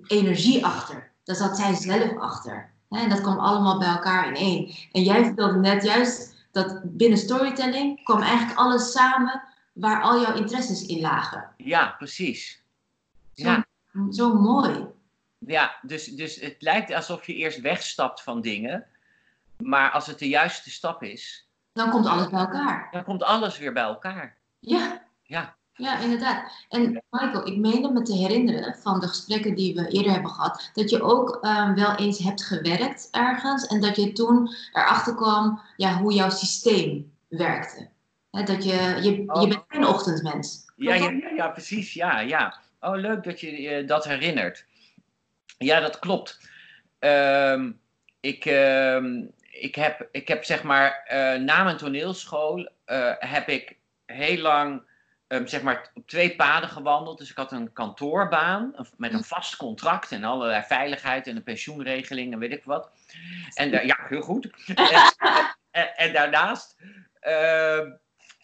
energie 0.07 0.65
achter. 0.65 1.11
Daar 1.23 1.35
zat 1.35 1.57
zij 1.57 1.73
zelf 1.75 2.17
achter. 2.17 2.71
En 2.89 3.09
dat 3.09 3.21
kwam 3.21 3.37
allemaal 3.39 3.79
bij 3.79 3.87
elkaar 3.87 4.27
in 4.27 4.35
één. 4.35 4.75
En 4.91 5.03
jij 5.03 5.23
vertelde 5.25 5.59
net 5.59 5.83
juist 5.83 6.45
dat 6.51 6.79
binnen 6.83 7.17
storytelling 7.17 8.03
kwam 8.03 8.21
eigenlijk 8.21 8.59
alles 8.59 8.91
samen 8.91 9.43
waar 9.73 10.01
al 10.01 10.21
jouw 10.21 10.35
interesses 10.35 10.85
in 10.85 11.01
lagen. 11.01 11.53
ja, 11.57 11.95
precies. 11.97 12.63
Zo, 13.33 13.43
Ja. 13.49 13.65
zo 14.11 14.33
mooi. 14.33 14.85
Ja, 15.39 15.75
dus, 15.81 16.05
dus 16.05 16.35
het 16.35 16.55
lijkt 16.59 16.93
alsof 16.93 17.25
je 17.27 17.33
eerst 17.33 17.61
wegstapt 17.61 18.23
van 18.23 18.41
dingen. 18.41 18.85
Maar 19.57 19.91
als 19.91 20.07
het 20.07 20.19
de 20.19 20.27
juiste 20.27 20.69
stap 20.71 21.03
is, 21.03 21.47
Dan 21.73 21.89
komt 21.89 22.05
alles 22.05 22.29
bij 22.29 22.39
elkaar. 22.39 22.87
dan 22.91 23.03
komt 23.03 23.23
alles 23.23 23.57
weer 23.57 23.73
bij 23.73 23.83
elkaar. 23.83 24.37
Ja, 24.59 25.01
Ja, 25.23 25.55
ja 25.77 25.99
inderdaad. 25.99 26.65
En 26.69 27.03
Michael, 27.09 27.47
ik 27.47 27.57
meende 27.57 27.91
me 27.91 28.01
te 28.01 28.13
herinneren 28.13 28.75
van 28.75 28.99
de 28.99 29.07
gesprekken 29.07 29.55
die 29.55 29.73
we 29.75 29.87
eerder 29.87 30.11
hebben 30.11 30.31
gehad, 30.31 30.69
dat 30.73 30.89
je 30.89 31.01
ook 31.01 31.37
ehm, 31.41 31.73
wel 31.73 31.95
eens 31.95 32.19
hebt 32.19 32.43
gewerkt 32.43 33.07
ergens 33.11 33.67
en 33.67 33.81
dat 33.81 33.95
je 33.95 34.11
toen 34.11 34.49
erachter 34.73 35.15
kwam 35.15 35.61
ja, 35.75 35.97
hoe 35.97 36.13
jouw 36.13 36.29
systeem 36.29 37.11
werkte. 37.27 37.87
Dat 38.31 38.63
je, 38.63 38.99
je, 39.01 39.23
Oh. 39.27 39.41
je 39.41 39.47
bent 39.47 39.63
geen 39.67 39.87
ochtendmens. 39.87 40.65
ja, 40.75 40.93
ja, 40.93 41.11
ja, 41.35 41.47
precies. 41.47 41.93
Ja, 41.93 42.19
ja. 42.19 42.59
Oh, 42.79 42.95
leuk 42.95 43.23
dat 43.23 43.39
je 43.39 43.67
eh, 43.69 43.87
dat 43.87 44.03
herinnert. 44.05 44.65
Ja, 45.57 45.79
dat 45.79 45.99
klopt. 45.99 46.39
ehm, 46.99 47.71
ik, 48.19 48.45
ehm, 48.45 49.25
ik, 49.51 49.75
heb, 49.75 50.07
ik 50.11 50.27
heb 50.27 50.43
zeg 50.43 50.63
maar 50.63 51.03
eh, 51.07 51.39
na 51.39 51.63
mijn 51.63 51.77
toneelschool 51.77 52.69
eh, 52.85 53.11
heb 53.19 53.47
ik 53.47 53.77
heel 54.05 54.37
lang 54.41 54.81
ehm, 55.27 55.45
zeg 55.45 55.61
maar 55.61 55.91
op 55.93 56.07
twee 56.07 56.35
paden 56.35 56.69
gewandeld. 56.69 57.17
Dus 57.17 57.29
ik 57.29 57.37
had 57.37 57.51
een 57.51 57.73
kantoorbaan 57.73 58.87
met 58.97 59.13
een 59.13 59.23
vast 59.23 59.55
contract 59.55 60.11
en 60.11 60.23
allerlei 60.23 60.63
veiligheid 60.63 61.27
en 61.27 61.35
een 61.35 61.43
pensioenregeling 61.43 62.33
en 62.33 62.39
weet 62.39 62.51
ik 62.51 62.63
wat. 62.63 62.89
En 63.53 63.69
ja, 63.69 63.97
heel 64.07 64.21
goed. 64.21 64.49
en, 65.71 65.95
en, 65.95 66.13
daarnaast 66.13 66.75
uh, 66.79 67.85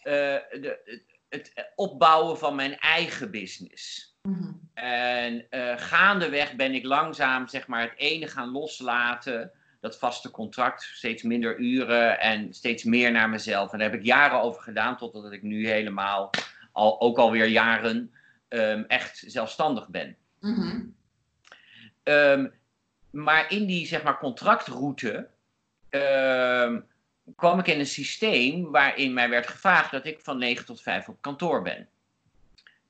de, 0.02 1.02
het 1.28 1.72
opbouwen 1.74 2.38
van 2.38 2.54
mijn 2.54 2.78
eigen 2.78 3.30
business. 3.30 4.14
Mhm. 4.22 4.52
En 4.74 5.46
uh, 5.50 5.72
gaandeweg 5.76 6.54
ben 6.54 6.74
ik 6.74 6.84
langzaam 6.84 7.48
zeg 7.48 7.66
maar, 7.66 7.82
het 7.82 7.92
ene 7.96 8.28
gaan 8.28 8.50
loslaten. 8.50 9.52
Dat 9.80 9.98
vaste 9.98 10.30
contract, 10.30 10.82
steeds 10.82 11.22
minder 11.22 11.58
uren 11.58 12.20
en 12.20 12.54
steeds 12.54 12.84
meer 12.84 13.12
naar 13.12 13.28
mezelf. 13.28 13.72
En 13.72 13.78
daar 13.78 13.90
heb 13.90 14.00
ik 14.00 14.06
jaren 14.06 14.40
over 14.40 14.62
gedaan, 14.62 14.96
totdat 14.96 15.32
ik 15.32 15.42
nu 15.42 15.68
helemaal, 15.68 16.30
al, 16.74 17.00
ook 17.00 17.18
alweer 17.18 17.46
jaren, 17.46 18.12
um, 18.48 18.84
echt 18.84 19.22
zelfstandig 19.26 19.88
ben. 19.88 20.16
Mhm. 20.40 20.80
um, 22.04 22.52
maar 23.10 23.50
in 23.50 23.66
die 23.66 23.86
zeg 23.86 24.02
maar, 24.02 24.18
contractroute 24.18 25.28
um, 25.90 26.86
kwam 27.36 27.58
ik 27.58 27.66
in 27.66 27.78
een 27.78 27.86
systeem 27.86 28.70
waarin 28.70 29.12
mij 29.12 29.28
werd 29.28 29.46
gevraagd 29.46 29.90
dat 29.90 30.06
ik 30.06 30.20
van 30.20 30.38
9 30.38 30.66
tot 30.66 30.82
5 30.82 31.08
op 31.08 31.16
kantoor 31.20 31.62
ben. 31.62 31.88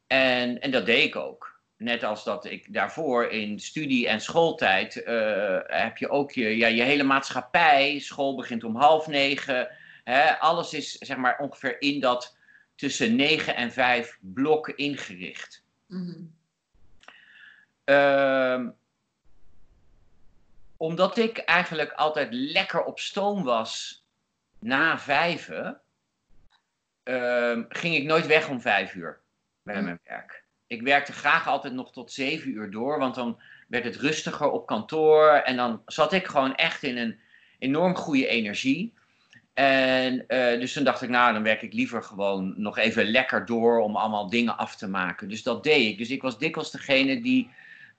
En, 0.06 0.60
en 0.60 0.70
dat 0.70 0.86
deed 0.86 1.04
ik 1.04 1.16
ook. 1.16 1.60
Net 1.76 2.02
als 2.02 2.24
dat 2.24 2.44
ik 2.44 2.72
daarvoor 2.72 3.24
in 3.24 3.60
studie- 3.60 4.08
en 4.08 4.20
schooltijd 4.20 4.96
uh, 4.96 5.58
heb 5.62 5.96
je 5.96 6.08
ook 6.08 6.30
je, 6.30 6.56
ja, 6.56 6.66
je 6.66 6.82
hele 6.82 7.02
maatschappij. 7.02 7.98
School 7.98 8.34
begint 8.34 8.64
om 8.64 8.76
half 8.76 9.06
negen. 9.06 9.68
Hè, 10.04 10.38
alles 10.38 10.72
is 10.72 10.92
zeg 10.92 11.16
maar 11.16 11.38
ongeveer 11.38 11.80
in 11.80 12.00
dat 12.00 12.36
tussen 12.74 13.16
negen 13.16 13.56
en 13.56 13.72
vijf 13.72 14.18
blok 14.20 14.68
ingericht. 14.68 15.62
Mm 15.86 16.32
omdat 20.76 21.18
ik 21.18 21.38
eigenlijk 21.38 21.92
altijd 21.92 22.28
lekker 22.30 22.84
op 22.84 22.98
stoom 22.98 23.42
was 23.42 24.04
na 24.58 24.98
vijven, 24.98 25.80
uh, 27.04 27.58
ging 27.68 27.94
ik 27.94 28.04
nooit 28.04 28.26
weg 28.26 28.48
om 28.48 28.60
vijf 28.60 28.94
uur 28.94 29.20
bij 29.62 29.82
mijn 29.82 30.00
werk. 30.04 30.44
Ik 30.66 30.82
werkte 30.82 31.12
graag 31.12 31.48
altijd 31.48 31.74
nog 31.74 31.92
tot 31.92 32.12
zeven 32.12 32.50
uur 32.50 32.70
door, 32.70 32.98
want 32.98 33.14
dan 33.14 33.40
werd 33.68 33.84
het 33.84 33.96
rustiger 33.96 34.50
op 34.50 34.66
kantoor 34.66 35.28
en 35.28 35.56
dan 35.56 35.82
zat 35.86 36.12
ik 36.12 36.26
gewoon 36.26 36.54
echt 36.54 36.82
in 36.82 36.96
een 36.96 37.18
enorm 37.58 37.94
goede 37.94 38.26
energie. 38.26 38.94
En 39.54 40.14
uh, 40.14 40.60
dus 40.60 40.72
toen 40.72 40.84
dacht 40.84 41.02
ik, 41.02 41.08
nou, 41.08 41.32
dan 41.32 41.42
werk 41.42 41.62
ik 41.62 41.72
liever 41.72 42.02
gewoon 42.02 42.54
nog 42.56 42.78
even 42.78 43.04
lekker 43.04 43.46
door 43.46 43.80
om 43.80 43.96
allemaal 43.96 44.28
dingen 44.28 44.56
af 44.56 44.76
te 44.76 44.88
maken. 44.88 45.28
Dus 45.28 45.42
dat 45.42 45.62
deed 45.62 45.90
ik. 45.90 45.98
Dus 45.98 46.10
ik 46.10 46.22
was 46.22 46.38
dikwijls 46.38 46.70
degene 46.70 47.20
die 47.20 47.50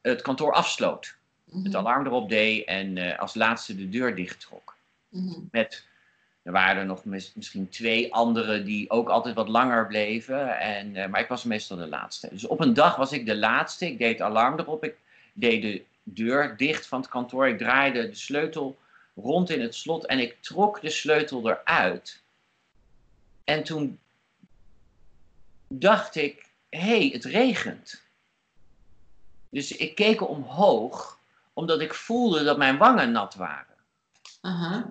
het 0.02 0.22
kantoor 0.22 0.54
afsloot. 0.54 1.16
Het 1.52 1.64
mhm. 1.64 1.76
alarm 1.76 2.06
erop 2.06 2.30
deed 2.30 2.66
en 2.66 2.96
uh, 2.96 3.20
als 3.20 3.34
laatste 3.34 3.76
de 3.76 3.90
deur 3.90 4.16
dicht 4.16 4.40
trok. 4.40 4.76
Mm 5.10 5.48
Met 5.52 5.86
er 6.44 6.52
waren 6.52 6.78
er 6.78 6.86
nog 6.86 7.06
misschien 7.06 7.70
twee 7.70 8.14
anderen 8.14 8.66
die 8.66 8.90
ook 8.90 9.10
altijd 9.10 9.36
wat 9.36 9.48
langer 9.48 9.88
bleven. 9.88 10.60
En, 10.60 10.96
uh, 10.96 11.08
maar 11.08 11.20
ik 11.20 11.28
was 11.28 11.44
meestal 11.44 11.78
de 11.78 11.88
laatste. 11.88 12.28
Dus 12.32 12.48
op 12.48 12.60
een 12.60 12.74
dag 12.74 12.96
was 12.96 13.12
ik 13.12 13.26
de 13.26 13.38
laatste. 13.38 13.86
Ik 13.86 13.98
deed 13.98 14.12
het 14.12 14.22
alarm 14.22 14.60
erop. 14.60 14.84
Ik 14.84 14.96
deed 15.34 15.62
de 15.62 15.82
deur 16.04 16.58
dicht 16.58 16.88
van 16.88 17.00
het 17.00 17.10
kantoor. 17.10 17.48
Ik 17.48 17.58
draaide 17.58 18.10
de 18.10 18.16
sleutel 18.16 18.78
rond 19.16 19.50
in 19.50 19.62
het 19.62 19.76
slot 19.76 20.06
en 20.06 20.20
ik 20.20 20.42
trok 20.42 20.82
de 20.82 20.90
sleutel 20.90 21.50
eruit. 21.50 22.24
En 23.44 23.64
toen 23.64 24.00
dacht 25.68 26.16
ik: 26.16 26.50
hé, 26.70 26.80
hey, 26.80 27.10
het 27.14 27.26
regent. 27.26 28.04
Dus 29.50 29.72
ik 29.72 29.96
keek 29.96 30.28
omhoog, 30.28 31.20
omdat 31.54 31.82
ik 31.82 31.94
voelde 31.94 32.44
dat 32.44 32.58
mijn 32.58 32.78
wangen 32.78 33.12
nat 33.12 33.36
waren. 33.36 33.76
Uh 34.42 34.82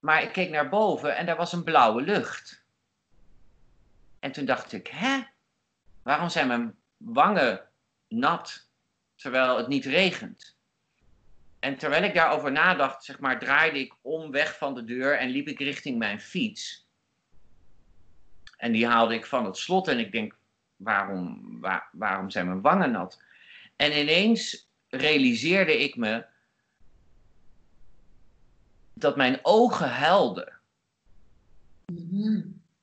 maar 0.00 0.22
ik 0.22 0.32
keek 0.32 0.50
naar 0.50 0.68
boven 0.68 1.16
en 1.16 1.26
daar 1.26 1.36
was 1.36 1.52
een 1.52 1.64
blauwe 1.64 2.02
lucht. 2.02 2.62
En 4.18 4.32
toen 4.32 4.44
dacht 4.44 4.72
ik, 4.72 4.86
hè? 4.86 5.22
Waarom 6.02 6.28
zijn 6.28 6.46
mijn 6.46 6.76
wangen 6.96 7.68
nat 8.08 8.66
terwijl 9.14 9.56
het 9.56 9.68
niet 9.68 9.84
regent? 9.84 10.56
En 11.60 11.76
terwijl 11.76 12.02
ik 12.02 12.14
daarover 12.14 12.52
nadacht, 12.52 13.04
zeg 13.04 13.20
maar, 13.20 13.38
draaide 13.38 13.78
ik 13.78 13.94
om 14.00 14.30
weg 14.30 14.58
van 14.58 14.74
de 14.74 14.84
deur 14.84 15.18
en 15.18 15.30
liep 15.30 15.48
ik 15.48 15.58
richting 15.58 15.98
mijn 15.98 16.20
fiets. 16.20 16.88
En 18.56 18.72
die 18.72 18.86
haalde 18.86 19.14
ik 19.14 19.26
van 19.26 19.44
het 19.44 19.56
slot 19.56 19.88
en 19.88 19.98
ik 19.98 20.12
denk, 20.12 20.36
waarom, 20.76 21.60
waarom 21.92 22.30
zijn 22.30 22.46
mijn 22.46 22.60
wangen 22.60 22.90
nat? 22.90 23.22
En 23.76 23.98
ineens 23.98 24.68
realiseerde 24.88 25.78
ik 25.78 25.96
me 25.96 26.24
dat 28.94 29.16
mijn 29.16 29.38
ogen 29.42 29.90
huilden. 29.90 30.60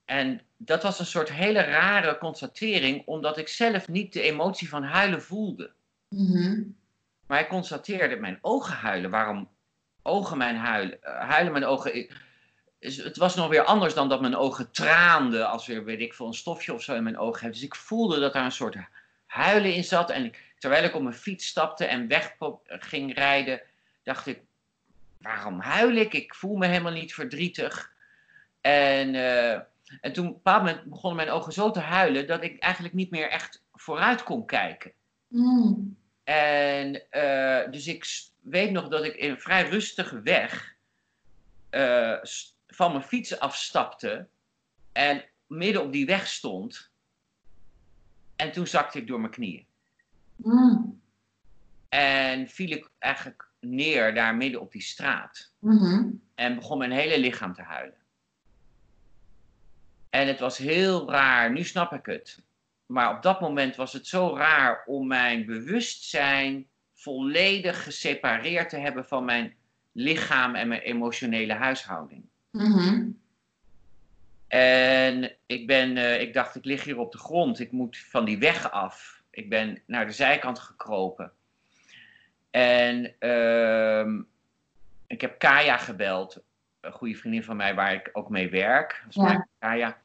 En 0.06 0.42
dat 0.58 0.84
was 0.84 1.00
een 1.00 1.06
soort 1.06 1.32
hele 1.32 1.62
rare 1.62 2.18
constatering, 2.18 3.06
omdat 3.06 3.38
ik 3.38 3.48
zelf 3.48 3.88
niet 3.88 4.14
de 4.14 4.22
emotie 4.22 4.70
van 4.70 4.84
huilen 4.84 5.22
voelde. 5.22 5.74
Mhm. 6.10 6.64
Maar 7.28 7.40
ik 7.40 7.48
constateerde 7.48 8.16
mijn 8.16 8.40
ogen 8.42 8.76
huilen. 8.76 9.10
Waarom 9.10 9.50
ogen 10.02 10.38
mijn 10.38 10.56
huilen? 10.56 10.98
Uh, 11.04 11.30
huilen 11.30 11.52
mijn 11.52 11.66
ogen. 11.66 12.08
Het 12.80 13.18
was 13.18 13.36
nog 13.36 13.48
weer 13.48 13.64
anders 13.64 13.94
dan 13.94 14.10
dat 14.10 14.22
mijn 14.22 14.36
ogen 14.36 14.72
traanden 14.72 15.50
als 15.50 15.68
weer, 15.68 15.84
weet 15.84 16.02
ik 16.02 16.14
veel, 16.14 16.28
een 16.28 16.34
stofje 16.34 16.74
of 16.74 16.84
zo 16.84 16.96
in 16.96 17.04
mijn 17.04 17.18
ogen 17.18 17.44
heb. 17.44 17.54
Dus 17.54 17.64
ik 17.64 17.76
voelde 17.76 18.20
dat 18.20 18.34
daar 18.34 18.46
een 18.46 18.52
soort 18.52 18.76
huilen 19.26 19.74
in 19.74 19.84
zat. 19.84 20.10
En 20.10 20.32
terwijl 20.58 20.84
ik 20.84 20.96
op 20.96 21.02
mijn 21.02 21.16
fiets 21.16 21.48
stapte 21.48 21.86
en 21.86 22.08
weg 22.08 22.36
ging 22.68 23.14
rijden, 23.14 23.62
dacht 24.04 24.28
ik, 24.28 24.42
waarom 25.18 25.60
huil 25.60 25.96
ik? 25.96 26.14
Ik 26.14 26.36
voel 26.36 26.56
me 26.56 26.68
helemaal 26.68 26.92
niet 26.92 27.14
verdrietig. 27.14 27.94
En, 28.62 29.14
uh, 29.14 29.52
en 30.02 30.14
toen 30.14 30.28
op 30.28 30.40
een 30.44 30.54
moment 30.54 30.84
begonnen 30.84 31.26
mijn 31.26 31.38
ogen 31.38 31.54
zo 31.54 31.72
te 31.72 31.80
huilen 31.80 32.28
dat 32.28 32.44
ik 32.44 32.60
eigenlijk 32.60 32.94
niet 32.94 33.12
meer 33.12 33.30
echt 33.30 33.64
vooruit 33.74 34.24
kon 34.24 34.46
kijken. 34.46 34.92
Mm. 35.28 35.98
En 36.28 37.04
uh, 37.12 37.72
dus 37.72 37.88
ik 37.88 38.06
weet 38.42 38.72
nog 38.72 38.88
dat 38.88 39.04
ik 39.04 39.16
in 39.16 39.30
een 39.30 39.40
vrij 39.40 39.70
rustige 39.70 40.22
weg 40.22 40.76
uh, 41.72 42.18
van 42.68 42.92
mijn 42.92 43.04
fiets 43.04 43.40
afstapte 43.40 44.28
en 44.92 45.24
midden 45.48 45.82
op 45.82 45.92
die 45.92 46.06
weg 46.06 46.28
stond. 46.28 46.92
En 48.36 48.52
toen 48.52 48.68
zakte 48.68 48.98
ik 48.98 49.08
door 49.08 49.20
mijn 49.20 49.32
knieën. 49.32 49.66
Mm. 50.36 51.02
En 51.90 52.48
viel 52.48 52.72
ik 52.72 52.90
eigenlijk 53.00 53.50
neer 53.60 54.14
daar 54.14 54.36
midden 54.36 54.62
op 54.62 54.72
die 54.72 54.82
straat. 54.82 55.52
Mhm. 55.60 56.10
En 56.36 56.56
begon 56.56 56.78
mijn 56.78 56.92
hele 56.92 57.20
lichaam 57.20 57.54
te 57.54 57.62
huilen. 57.62 57.98
En 60.10 60.28
het 60.28 60.40
was 60.40 60.58
heel 60.58 61.12
raar, 61.12 61.52
nu 61.52 61.64
snap 61.64 61.94
ik 61.94 62.06
het. 62.06 62.42
Maar 62.88 63.16
op 63.16 63.22
dat 63.22 63.42
moment 63.42 63.76
was 63.76 63.94
het 63.94 64.08
zo 64.08 64.36
raar 64.36 64.84
om 64.86 65.08
mijn 65.08 65.46
bewustzijn 65.46 66.68
volledig 66.94 67.84
gesepareerd 67.84 68.70
te 68.70 68.78
hebben 68.78 69.06
van 69.06 69.26
mijn 69.26 69.56
lichaam 69.92 70.56
en 70.56 70.68
mijn 70.68 70.82
emotionele 70.82 71.54
huishouding. 71.54 72.24
Mhm. 72.52 73.10
En 74.48 75.32
ik, 75.46 75.68
ben, 75.68 75.96
uh, 75.96 76.22
ik 76.22 76.34
dacht, 76.34 76.56
ik 76.56 76.66
lig 76.66 76.84
hier 76.84 76.98
op 76.98 77.12
de 77.12 77.18
grond, 77.18 77.60
ik 77.60 77.72
moet 77.72 77.98
van 77.98 78.26
die 78.26 78.38
weg 78.38 78.72
af. 78.72 79.22
Ik 79.30 79.50
ben 79.50 79.82
naar 79.86 80.06
de 80.06 80.12
zijkant 80.12 80.60
gekropen. 80.60 81.32
En 82.50 83.16
uh, 83.20 84.24
ik 85.08 85.22
heb 85.22 85.40
Kaya 85.40 85.78
gebeld, 85.78 86.44
een 86.80 86.92
goede 86.92 87.16
vriendin 87.16 87.44
van 87.44 87.56
mij 87.56 87.76
waar 87.76 87.94
ik 87.94 88.10
ook 88.14 88.30
mee 88.30 88.50
werk. 88.50 89.06
Ja. 89.10 89.48
Kaya. 89.60 90.02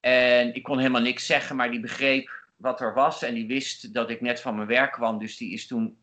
En 0.00 0.54
ik 0.54 0.62
kon 0.62 0.78
helemaal 0.78 1.00
niks 1.00 1.26
zeggen, 1.26 1.56
maar 1.56 1.70
die 1.70 1.80
begreep 1.80 2.30
wat 2.56 2.80
er 2.80 2.94
was 2.94 3.22
en 3.22 3.34
die 3.34 3.46
wist 3.46 3.94
dat 3.94 4.10
ik 4.10 4.20
net 4.20 4.40
van 4.40 4.54
mijn 4.54 4.68
werk 4.68 4.92
kwam. 4.92 5.18
Dus 5.18 5.36
die 5.36 5.52
is 5.52 5.66
toen 5.66 5.98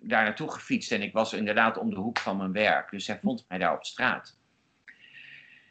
daar 0.00 0.24
naartoe 0.24 0.52
gefietst 0.52 0.92
en 0.92 1.02
ik 1.02 1.12
was 1.12 1.32
inderdaad 1.32 1.78
om 1.78 1.90
de 1.90 1.96
hoek 1.96 2.18
van 2.18 2.36
mijn 2.36 2.52
werk. 2.52 2.90
Dus 2.90 3.04
zij 3.04 3.18
vond 3.22 3.44
mij 3.48 3.58
daar 3.58 3.74
op 3.76 3.84
straat. 3.84 4.36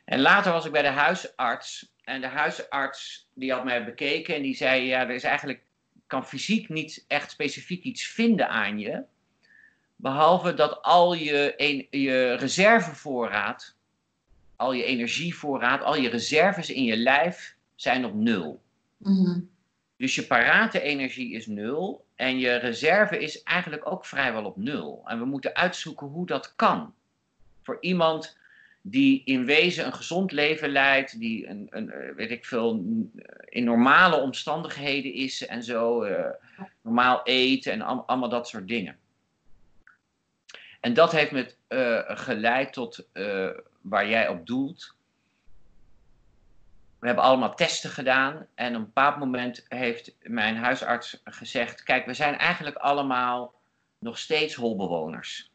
En 0.05 0.19
later 0.19 0.51
was 0.51 0.65
ik 0.65 0.71
bij 0.71 0.81
de 0.81 0.87
huisarts 0.87 1.93
en 2.03 2.21
de 2.21 2.27
huisarts 2.27 3.29
die 3.33 3.51
had 3.51 3.63
mij 3.63 3.85
bekeken 3.85 4.35
en 4.35 4.41
die 4.41 4.55
zei, 4.55 4.85
ja, 4.85 5.01
er 5.01 5.09
is 5.09 5.23
eigenlijk, 5.23 5.63
kan 6.07 6.25
fysiek 6.25 6.69
niet 6.69 7.05
echt 7.07 7.31
specifiek 7.31 7.83
iets 7.83 8.07
vinden 8.07 8.49
aan 8.49 8.79
je. 8.79 9.03
Behalve 9.95 10.53
dat 10.53 10.81
al 10.81 11.13
je, 11.13 11.87
je 11.89 12.33
reservevoorraad, 12.33 13.75
al 14.55 14.73
je 14.73 14.83
energievoorraad, 14.83 15.81
al 15.83 15.95
je 15.95 16.09
reserves 16.09 16.69
in 16.69 16.83
je 16.83 16.97
lijf 16.97 17.55
zijn 17.81 18.05
op 18.05 18.13
nul. 18.13 18.61
Mhm. 18.97 19.39
Dus 19.97 20.15
je 20.15 20.25
parate 20.25 20.81
energie 20.81 21.33
is 21.33 21.47
nul 21.47 22.05
en 22.15 22.39
je 22.39 22.55
reserve 22.55 23.19
is 23.19 23.43
eigenlijk 23.43 23.91
ook 23.91 24.05
vrijwel 24.05 24.45
op 24.45 24.57
nul. 24.57 25.01
En 25.05 25.19
we 25.19 25.25
moeten 25.25 25.55
uitzoeken 25.55 26.07
hoe 26.07 26.25
dat 26.25 26.55
kan. 26.55 26.93
Voor 27.61 27.77
iemand 27.79 28.37
die 28.81 29.21
in 29.25 29.45
wezen 29.45 29.85
een 29.85 29.93
gezond 29.93 30.31
leven 30.31 30.69
leidt, 30.69 31.19
die 31.19 31.47
een, 31.47 31.67
een 31.69 31.91
eh, 31.91 32.15
weet 32.15 32.31
ik 32.31 32.45
veel, 32.45 32.83
in 33.45 33.63
normale 33.63 34.15
omstandigheden 34.15 35.13
is 35.13 35.45
en 35.45 35.63
zo, 35.63 36.03
uh, 36.03 36.25
normaal 36.81 37.21
eet 37.23 37.65
en 37.65 37.81
al, 37.81 38.03
allemaal 38.05 38.29
dat 38.29 38.47
soort 38.47 38.67
dingen. 38.67 38.97
En 40.79 40.93
dat 40.93 41.11
heeft 41.11 41.31
me 41.31 41.53
uh, 41.69 42.17
geleid 42.17 42.73
tot 42.73 43.07
waar 43.81 44.09
jij 44.09 44.27
op 44.27 44.47
doelt. 44.47 44.95
We 47.01 47.07
hebben 47.07 47.25
allemaal 47.25 47.55
testen 47.55 47.89
gedaan 47.89 48.47
en 48.55 48.75
op 48.75 48.79
een 48.79 48.85
bepaald 48.85 49.17
moment 49.17 49.65
heeft 49.67 50.15
mijn 50.21 50.55
huisarts 50.55 51.21
gezegd: 51.23 51.83
Kijk, 51.83 52.05
we 52.05 52.13
zijn 52.13 52.37
eigenlijk 52.37 52.75
allemaal 52.75 53.53
nog 53.99 54.17
steeds 54.17 54.55
holbewoners. 54.55 55.51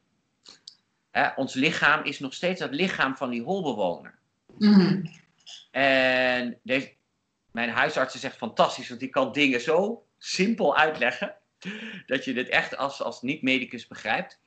Hè, 1.11 1.29
ons 1.37 1.55
lichaam 1.55 2.05
is 2.05 2.19
nog 2.19 2.35
steeds 2.35 2.61
het 2.61 2.75
lichaam 2.75 3.17
van 3.17 3.31
die 3.31 3.43
holbewoner. 3.43 4.19
Mm 4.59 5.11
En 5.71 6.59
deze, 6.63 6.93
mijn 7.53 7.71
huisarts 7.71 8.21
zegt 8.21 8.37
fantastisch, 8.37 8.89
want 8.89 9.01
die 9.01 9.09
kan 9.09 9.33
dingen 9.33 9.61
zo 9.61 10.07
simpel 10.19 10.77
uitleggen 10.77 11.35
dat 12.07 12.25
je 12.25 12.35
dit 12.35 12.49
echt 12.49 12.77
als, 12.77 13.03
als 13.03 13.23
niet-medicus 13.23 13.87
begrijpt. 13.87 14.41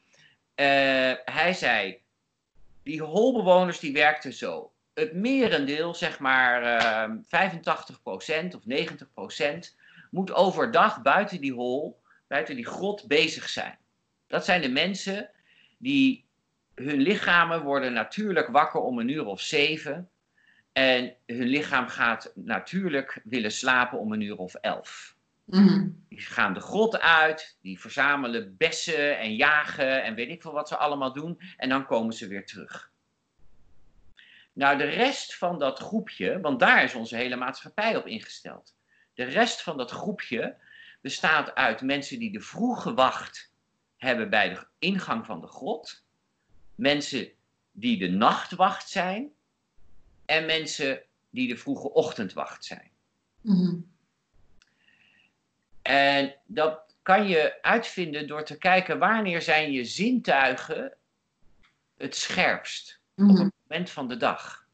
Uh, 0.56 0.65
hij 1.25 1.53
zei, 1.53 1.98
die 2.84 3.01
holbewoners 3.01 3.79
die 3.79 3.94
werkten 3.94 4.34
zo. 4.34 4.72
Het 5.00 5.13
merendeel, 5.13 5.96
zeg 5.96 6.20
maar 6.20 6.63
uh, 6.63 7.15
85% 7.15 8.56
of 8.56 8.63
90%, 9.70 9.75
moet 10.10 10.34
overdag 10.34 11.01
buiten 11.01 11.41
die 11.41 11.53
hol, 11.53 12.01
buiten 12.27 12.56
die 12.56 12.65
grot 12.65 13.08
bezig 13.08 13.50
zijn. 13.50 13.77
Dat 14.27 14.46
zijn 14.46 14.62
de 14.62 14.70
mensen 14.70 15.29
die 15.77 16.25
hun 16.75 17.01
lichamen 17.01 17.63
worden 17.63 17.94
natuurlijk 17.94 18.48
wakker 18.48 18.79
om 18.82 19.00
een 19.00 19.10
uur 19.10 19.25
of 19.25 19.41
zeven. 19.41 20.10
En 20.72 21.15
hun 21.25 21.48
lichaam 21.48 21.88
gaat 21.88 22.32
natuurlijk 22.36 23.22
willen 23.24 23.51
slapen 23.51 24.00
om 24.00 24.13
een 24.13 24.22
uur 24.22 24.38
of 24.38 24.53
elf. 24.53 25.15
Mhm. 25.46 25.88
Die 26.10 26.20
gaan 26.20 26.53
de 26.53 26.60
grot 26.60 27.00
uit, 27.00 27.58
die 27.62 27.79
verzamelen 27.79 28.56
bessen 28.58 29.20
en 29.20 29.36
jagen 29.36 30.03
en 30.03 30.15
weet 30.15 30.29
ik 30.29 30.41
veel 30.41 30.53
wat 30.53 30.68
ze 30.68 30.77
allemaal 30.77 31.13
doen. 31.13 31.41
En 31.58 31.70
dan 31.70 31.86
komen 31.86 32.13
ze 32.13 32.27
weer 32.27 32.46
terug. 32.46 32.88
Nou, 34.60 34.78
de 34.78 34.84
rest 34.84 35.36
van 35.36 35.60
dat 35.60 35.80
groepje, 35.80 36.39
want 36.39 36.60
daar 36.60 36.84
is 36.84 36.94
onze 36.96 37.16
hele 37.16 37.36
maatschappij 37.36 37.96
op 37.96 38.08
ingesteld. 38.08 38.75
De 39.13 39.24
rest 39.24 39.62
van 39.62 39.78
dat 39.78 39.92
groepje 39.92 40.58
bestaat 41.01 41.56
uit 41.56 41.82
mensen 41.82 42.20
die 42.20 42.32
de 42.32 42.39
vroege 42.39 42.94
wacht 42.94 43.54
hebben 43.98 44.30
bij 44.30 44.50
de 44.50 44.68
ingang 44.80 45.25
van 45.25 45.42
de 45.42 45.48
grot 45.48 46.06
mensen 46.75 47.32
die 47.72 47.98
de 47.98 48.10
nachtwacht 48.10 48.89
zijn 48.89 49.32
en 50.25 50.46
mensen 50.46 51.01
die 51.30 51.48
de 51.48 51.58
vroege 51.58 51.92
ochtendwacht 51.92 52.66
zijn. 52.66 52.92
Mhm. 53.42 53.75
En 55.82 56.36
dat 56.46 56.96
kan 57.01 57.28
je 57.28 57.62
uitvinden 57.62 58.28
door 58.28 58.44
te 58.44 58.58
kijken 58.58 59.00
wanneer 59.00 59.42
zijn 59.42 59.72
je 59.72 59.84
zintuigen 59.84 60.98
het 61.98 62.16
scherpst 62.16 63.00
op 63.16 63.24
mhm. 63.24 63.50
Moment 63.70 63.90
van 63.90 64.08
de 64.08 64.18
dag. 64.18 64.68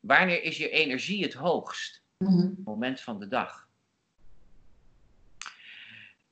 Wanneer 0.00 0.42
is 0.42 0.56
je 0.56 0.70
energie 0.70 1.22
het 1.22 1.34
hoogst 1.34 2.02
mhm. 2.18 2.48
moment 2.64 3.00
van 3.00 3.18
de 3.18 3.28
dag. 3.28 3.68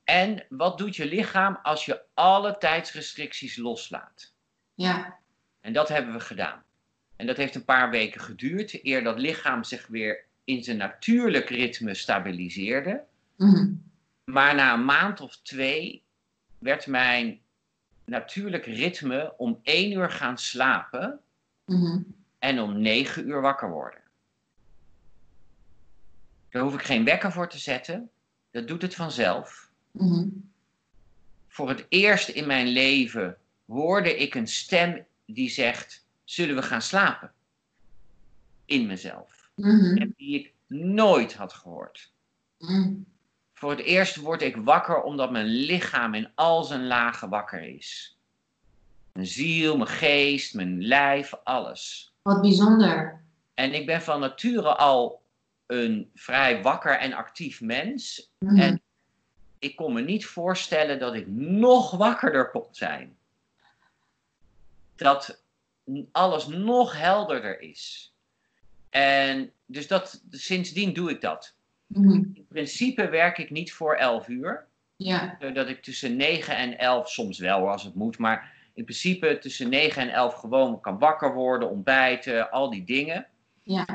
En 0.03 0.45
wat 0.49 0.77
doet 0.77 0.95
je 0.95 1.05
lichaam 1.05 1.59
als 1.63 1.85
je 1.85 2.01
alle 2.13 2.57
tijdsrestricties 2.57 3.57
loslaat? 3.57 4.33
Ja. 4.75 5.17
En 5.61 5.73
dat 5.73 5.89
hebben 5.89 6.13
we 6.13 6.19
gedaan. 6.19 6.63
En 7.15 7.27
dat 7.27 7.37
heeft 7.37 7.55
een 7.55 7.65
paar 7.65 7.89
weken 7.89 8.21
geduurd, 8.21 8.85
eer 8.85 9.03
dat 9.03 9.19
lichaam 9.19 9.63
zich 9.63 9.87
weer 9.87 10.25
in 10.43 10.63
zijn 10.63 10.77
natuurlijk 10.77 11.49
ritme 11.49 11.93
stabiliseerde. 11.93 13.03
Mhm. 13.37 13.73
Maar 14.23 14.55
na 14.55 14.73
een 14.73 14.85
maand 14.85 15.21
of 15.21 15.37
twee 15.41 16.03
werd 16.59 16.87
mijn 16.87 17.41
natuurlijk 18.05 18.65
ritme 18.65 19.33
om 19.37 19.59
één 19.63 19.91
uur 19.91 20.09
gaan 20.09 20.37
slapen 20.37 21.21
mhm. 21.71 22.01
en 22.39 22.59
om 22.59 22.81
negen 22.81 23.27
uur 23.27 23.41
wakker 23.41 23.69
worden. 23.69 23.99
Daar 26.49 26.61
hoef 26.61 26.73
ik 26.73 26.81
geen 26.81 27.05
wekker 27.05 27.31
voor 27.31 27.49
te 27.49 27.57
zetten. 27.57 28.09
Dat 28.51 28.67
doet 28.67 28.81
het 28.81 28.95
vanzelf. 28.95 29.69
Mhm. 29.91 30.27
Voor 31.47 31.69
het 31.69 31.85
eerst 31.89 32.29
in 32.29 32.47
mijn 32.47 32.67
leven 32.67 33.37
hoorde 33.65 34.17
ik 34.17 34.35
een 34.35 34.47
stem 34.47 35.05
die 35.25 35.49
zegt: 35.49 36.05
Zullen 36.23 36.55
we 36.55 36.61
gaan 36.61 36.81
slapen? 36.81 37.31
In 38.65 38.87
mezelf. 38.87 39.49
Mm 39.55 39.97
En 39.97 40.13
die 40.17 40.39
ik 40.39 40.53
nooit 40.67 41.33
had 41.33 41.53
gehoord. 41.53 42.11
Mhm. 42.57 42.93
Voor 43.53 43.69
het 43.69 43.79
eerst 43.79 44.15
word 44.15 44.41
ik 44.41 44.55
wakker 44.55 45.01
omdat 45.01 45.31
mijn 45.31 45.45
lichaam 45.45 46.13
in 46.13 46.29
al 46.35 46.63
zijn 46.63 46.87
lagen 46.87 47.29
wakker 47.29 47.63
is. 47.63 48.17
Mijn 49.13 49.27
ziel, 49.27 49.77
mijn 49.77 49.89
geest, 49.89 50.53
mijn 50.53 50.83
lijf, 50.83 51.33
alles. 51.43 52.13
Wat 52.21 52.41
bijzonder. 52.41 53.23
En 53.53 53.73
ik 53.73 53.85
ben 53.85 54.01
van 54.01 54.19
nature 54.19 54.75
al 54.75 55.21
een 55.67 56.11
vrij 56.15 56.61
wakker 56.61 56.97
en 56.97 57.13
actief 57.13 57.61
mens. 57.61 58.31
Mhm. 58.39 58.59
En 58.59 58.81
ik 59.59 59.75
kon 59.75 59.93
me 59.93 60.01
niet 60.01 60.25
voorstellen 60.25 60.99
dat 60.99 61.15
ik 61.15 61.27
nog 61.27 61.91
wakkerder 61.91 62.49
kon 62.49 62.67
zijn 62.71 63.17
dat 65.01 65.43
alles 66.11 66.47
nog 66.47 66.97
helderder 66.97 67.61
is. 67.61 68.13
En 68.89 69.51
dus 69.65 69.87
dat, 69.87 70.23
sindsdien 70.29 70.93
doe 70.93 71.09
ik 71.09 71.21
dat. 71.21 71.55
Mhm. 71.87 72.11
In 72.11 72.45
principe 72.49 73.09
werk 73.09 73.37
ik 73.37 73.49
niet 73.49 73.73
voor 73.73 73.95
11 73.95 74.27
uur. 74.27 74.67
Ja. 74.95 75.37
Dat 75.53 75.67
ik 75.67 75.83
tussen 75.83 76.15
9 76.15 76.57
en 76.57 76.77
11, 76.77 77.09
soms 77.09 77.39
wel 77.39 77.69
als 77.69 77.83
het 77.83 77.95
moet, 77.95 78.17
maar 78.17 78.53
in 78.81 78.87
principe 78.87 79.37
tussen 79.37 79.69
9 79.69 80.01
en 80.01 80.09
11 80.09 80.33
gewoon 80.33 80.81
kan 80.81 80.99
wakker 80.99 81.33
worden, 81.33 81.69
ontbijten, 81.69 82.51
al 82.51 82.69
die 82.69 82.83
dingen. 82.83 83.27
Ja. 83.63 83.85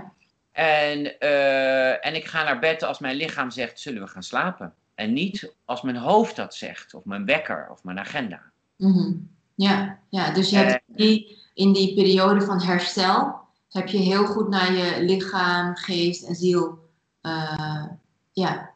En, 0.52 1.14
uh, 1.20 2.06
en 2.06 2.14
ik 2.14 2.24
ga 2.24 2.42
naar 2.42 2.58
bed 2.58 2.82
als 2.82 2.98
mijn 2.98 3.16
lichaam 3.16 3.50
zegt, 3.50 3.80
zullen 3.80 4.02
we 4.02 4.08
gaan 4.08 4.22
slapen? 4.22 4.74
En 4.94 5.12
niet 5.12 5.54
als 5.64 5.82
mijn 5.82 5.96
hoofd 5.96 6.36
dat 6.36 6.54
zegt, 6.54 6.94
of 6.94 7.04
mijn 7.04 7.24
wekker, 7.24 7.68
of 7.70 7.84
mijn 7.84 7.98
agenda. 7.98 8.42
Mm 8.76 9.34
ja, 9.56 9.98
ja, 10.08 10.30
dus 10.30 10.50
je 10.50 10.56
hebt 10.56 10.82
die, 10.86 11.38
in 11.54 11.72
die 11.72 11.94
periode 11.94 12.40
van 12.40 12.62
herstel 12.62 13.40
heb 13.68 13.88
je 13.88 13.98
heel 13.98 14.26
goed 14.26 14.48
naar 14.48 14.72
je 14.72 15.02
lichaam, 15.02 15.76
geest 15.76 16.24
en 16.24 16.34
ziel 16.34 16.78
uh, 17.22 17.84
ja, 18.32 18.70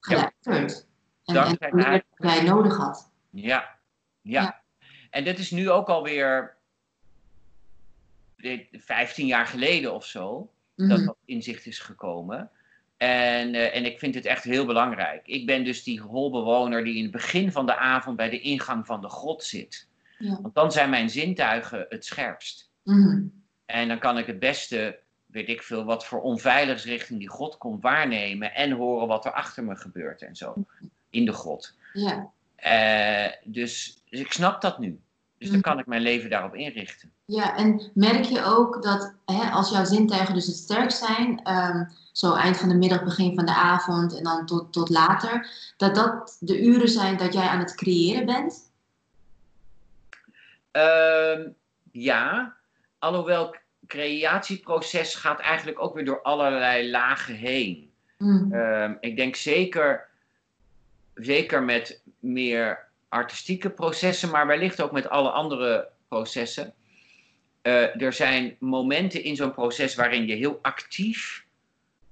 geluisterd. 0.00 0.86
En, 1.24 1.58
en 1.58 2.02
wat 2.16 2.32
jij 2.32 2.42
nodig 2.42 2.76
had. 2.76 3.10
Ja, 3.30 3.78
ja, 4.20 4.42
ja. 4.42 4.61
En 5.12 5.24
dit 5.24 5.38
is 5.38 5.50
nu 5.50 5.70
ook 5.70 5.88
alweer 5.88 6.56
15 8.72 9.26
jaar 9.26 9.46
geleden 9.46 9.94
of 9.94 10.06
zo, 10.06 10.50
dat 10.74 10.86
mhm. 10.98 11.04
dat 11.04 11.16
inzicht 11.24 11.66
is 11.66 11.78
gekomen. 11.78 12.50
En, 12.96 13.54
uh, 13.54 13.76
en 13.76 13.84
ik 13.84 13.98
vind 13.98 14.14
het 14.14 14.24
echt 14.24 14.44
heel 14.44 14.66
belangrijk. 14.66 15.26
Ik 15.26 15.46
ben 15.46 15.64
dus 15.64 15.82
die 15.82 16.00
holbewoner 16.00 16.84
die 16.84 16.96
in 16.96 17.02
het 17.02 17.12
begin 17.12 17.52
van 17.52 17.66
de 17.66 17.76
avond 17.76 18.16
bij 18.16 18.30
de 18.30 18.40
ingang 18.40 18.86
van 18.86 19.00
de 19.00 19.08
grot 19.08 19.44
zit. 19.44 19.88
Ja. 20.18 20.38
Want 20.40 20.54
dan 20.54 20.72
zijn 20.72 20.90
mijn 20.90 21.10
zintuigen 21.10 21.86
het 21.88 22.04
scherpst. 22.04 22.70
Mhm. 22.82 23.22
En 23.66 23.88
dan 23.88 23.98
kan 23.98 24.18
ik 24.18 24.26
het 24.26 24.38
beste, 24.38 24.98
weet 25.26 25.48
ik 25.48 25.62
veel, 25.62 25.84
wat 25.84 26.06
voor 26.06 26.22
onveiligs 26.22 26.84
richting 26.84 27.18
die 27.18 27.30
grot 27.30 27.58
komt 27.58 27.82
waarnemen 27.82 28.54
en 28.54 28.70
horen 28.70 29.08
wat 29.08 29.24
er 29.24 29.32
achter 29.32 29.64
me 29.64 29.76
gebeurt 29.76 30.22
en 30.22 30.36
zo. 30.36 30.54
In 31.10 31.24
de 31.24 31.32
grot. 31.32 31.76
Ja. 31.92 32.32
Uh, 32.66 33.26
dus, 33.44 34.02
dus 34.10 34.20
ik 34.20 34.32
snap 34.32 34.60
dat 34.60 34.78
nu. 34.78 35.00
Dus 35.38 35.50
dan 35.50 35.60
mhm. 35.60 35.68
kan 35.68 35.78
ik 35.78 35.86
mijn 35.86 36.02
leven 36.02 36.30
daarop 36.30 36.54
inrichten. 36.54 37.12
Ja, 37.24 37.56
en 37.56 37.90
merk 37.94 38.24
je 38.24 38.44
ook 38.44 38.82
dat 38.82 39.14
hè, 39.24 39.50
als 39.50 39.70
jouw 39.70 39.84
zintuigen 39.84 40.34
dus 40.34 40.46
het 40.46 40.56
sterkst 40.56 41.04
zijn, 41.04 41.50
um, 41.50 41.88
zo 42.12 42.34
eind 42.34 42.56
van 42.56 42.68
de 42.68 42.74
middag, 42.74 43.04
begin 43.04 43.34
van 43.34 43.46
de 43.46 43.54
avond 43.54 44.16
en 44.16 44.24
dan 44.24 44.46
tot, 44.46 44.72
tot 44.72 44.88
later, 44.88 45.46
dat 45.76 45.94
dat 45.94 46.36
de 46.40 46.62
uren 46.62 46.88
zijn 46.88 47.16
dat 47.16 47.32
jij 47.32 47.46
aan 47.46 47.58
het 47.58 47.74
creëren 47.74 48.26
bent? 48.26 48.70
Uh, 50.72 51.46
ja, 51.92 52.54
alhoewel 52.98 53.46
het 53.46 53.60
creatieproces 53.86 55.14
gaat 55.14 55.40
eigenlijk 55.40 55.82
ook 55.82 55.94
weer 55.94 56.04
door 56.04 56.22
allerlei 56.22 56.90
lagen 56.90 57.34
heen. 57.34 57.90
Mm. 58.18 58.52
Ehm, 58.52 58.94
ik 59.00 59.16
denk 59.16 59.36
zeker, 59.36 60.08
zeker 61.24 61.62
met 61.62 62.02
meer 62.18 62.88
artistieke 63.08 63.70
processen, 63.70 64.30
maar 64.30 64.46
wellicht 64.46 64.82
ook 64.82 64.92
met 64.92 65.08
alle 65.08 65.30
andere 65.30 65.88
processen. 66.08 66.74
Uh, 67.62 68.02
er 68.02 68.12
zijn 68.12 68.56
momenten 68.58 69.24
in 69.24 69.36
zo'n 69.36 69.52
proces 69.52 69.94
waarin 69.94 70.26
je 70.26 70.34
heel 70.34 70.58
actief 70.62 71.44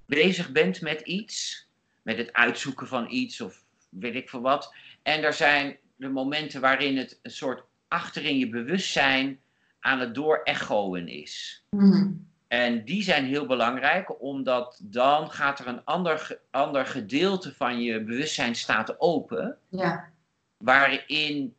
bezig 0.06 0.52
bent 0.52 0.80
met 0.80 1.00
iets, 1.00 1.66
met 2.02 2.16
het 2.16 2.32
uitzoeken 2.32 2.86
van 2.86 3.06
iets 3.10 3.40
of 3.40 3.62
weet 3.88 4.14
ik 4.14 4.28
veel 4.28 4.40
wat. 4.40 4.74
En 5.02 5.22
er 5.22 5.32
zijn 5.32 5.76
de 5.96 6.08
momenten 6.08 6.60
waarin 6.60 6.96
het 6.96 7.18
een 7.22 7.30
soort 7.30 7.62
achterin 7.88 8.38
je 8.38 8.48
bewustzijn 8.48 9.40
aan 9.80 10.00
het 10.00 10.14
doorechoen 10.14 11.08
is. 11.08 11.64
Mm. 11.70 12.29
En 12.50 12.84
die 12.84 13.02
zijn 13.02 13.24
heel 13.24 13.46
belangrijk, 13.46 14.22
omdat 14.22 14.80
dan 14.82 15.30
gaat 15.30 15.58
er 15.58 15.66
een 15.66 15.84
ander, 15.84 16.40
ander 16.50 16.86
gedeelte 16.86 17.54
van 17.54 17.80
je 17.82 18.04
bewustzijn 18.04 18.54
staat 18.54 19.00
open, 19.00 19.58
Ja. 19.68 20.10
waarin 20.56 21.54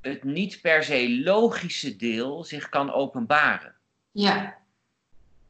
het 0.00 0.24
niet 0.24 0.60
per 0.60 0.84
se 0.84 1.20
logische 1.24 1.96
deel 1.96 2.44
zich 2.44 2.68
kan 2.68 2.92
openbaren. 2.92 3.74
Ja. 4.10 4.58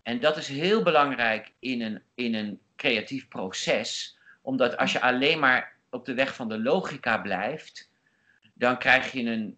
En 0.03 0.21
dat 0.21 0.37
is 0.37 0.49
heel 0.49 0.83
belangrijk 0.83 1.53
in 1.59 1.83
een, 1.83 2.03
in 2.15 2.35
een 2.35 2.61
creatief 2.77 3.29
proces, 3.29 4.19
omdat 4.43 4.77
als 4.77 4.93
je 4.93 5.01
alleen 5.01 5.39
maar 5.39 5.77
op 5.91 6.05
de 6.05 6.15
weg 6.15 6.35
van 6.35 6.49
de 6.49 6.59
logica 6.61 7.19
blijft, 7.19 7.91
dan 8.55 8.79
krijg 8.79 9.13
je 9.13 9.23
een 9.25 9.57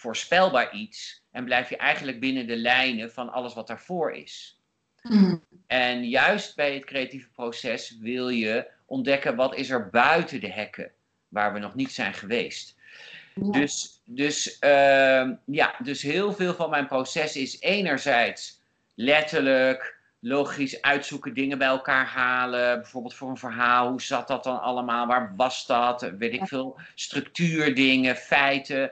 voorspelbaar 0.00 0.74
iets 0.74 1.22
en 1.30 1.44
blijf 1.44 1.68
je 1.68 1.76
eigenlijk 1.76 2.20
binnen 2.20 2.46
de 2.46 2.56
lijnen 2.56 3.12
van 3.12 3.32
alles 3.32 3.54
wat 3.54 3.66
daarvoor 3.66 4.12
is. 4.12 4.60
Mm. 5.02 5.44
En 5.66 6.08
juist 6.08 6.56
bij 6.56 6.74
het 6.74 6.84
creatieve 6.84 7.28
proces 7.30 7.98
wil 8.00 8.28
je 8.28 8.70
ontdekken 8.86 9.36
wat 9.36 9.54
is 9.54 9.70
er 9.70 9.90
buiten 9.90 10.40
de 10.40 10.52
hekken 10.52 10.90
waar 11.28 11.52
we 11.52 11.58
nog 11.58 11.74
niet 11.74 11.92
zijn 11.92 12.14
geweest. 12.14 12.76
Ja. 13.34 13.50
Dus, 13.50 14.02
dus, 14.04 14.58
ehm, 14.58 15.34
ja, 15.44 15.74
dus 15.82 16.02
heel 16.02 16.32
veel 16.32 16.54
van 16.54 16.70
mijn 16.70 16.86
proces 16.86 17.36
is 17.36 17.60
enerzijds 17.60 18.60
letterlijk, 18.94 19.98
logisch 20.20 20.82
uitzoeken, 20.82 21.34
dingen 21.34 21.58
bij 21.58 21.68
elkaar 21.68 22.06
halen. 22.06 22.80
Bijvoorbeeld 22.80 23.14
voor 23.14 23.30
een 23.30 23.36
verhaal, 23.36 23.88
hoe 23.90 24.02
zat 24.02 24.28
dat 24.28 24.44
dan 24.44 24.60
allemaal? 24.60 25.06
Waar 25.06 25.32
was 25.36 25.66
dat? 25.66 26.10
Weet 26.18 26.32
ik 26.32 26.46
veel. 26.46 26.78
Structuurdingen, 26.94 28.16
feiten. 28.16 28.90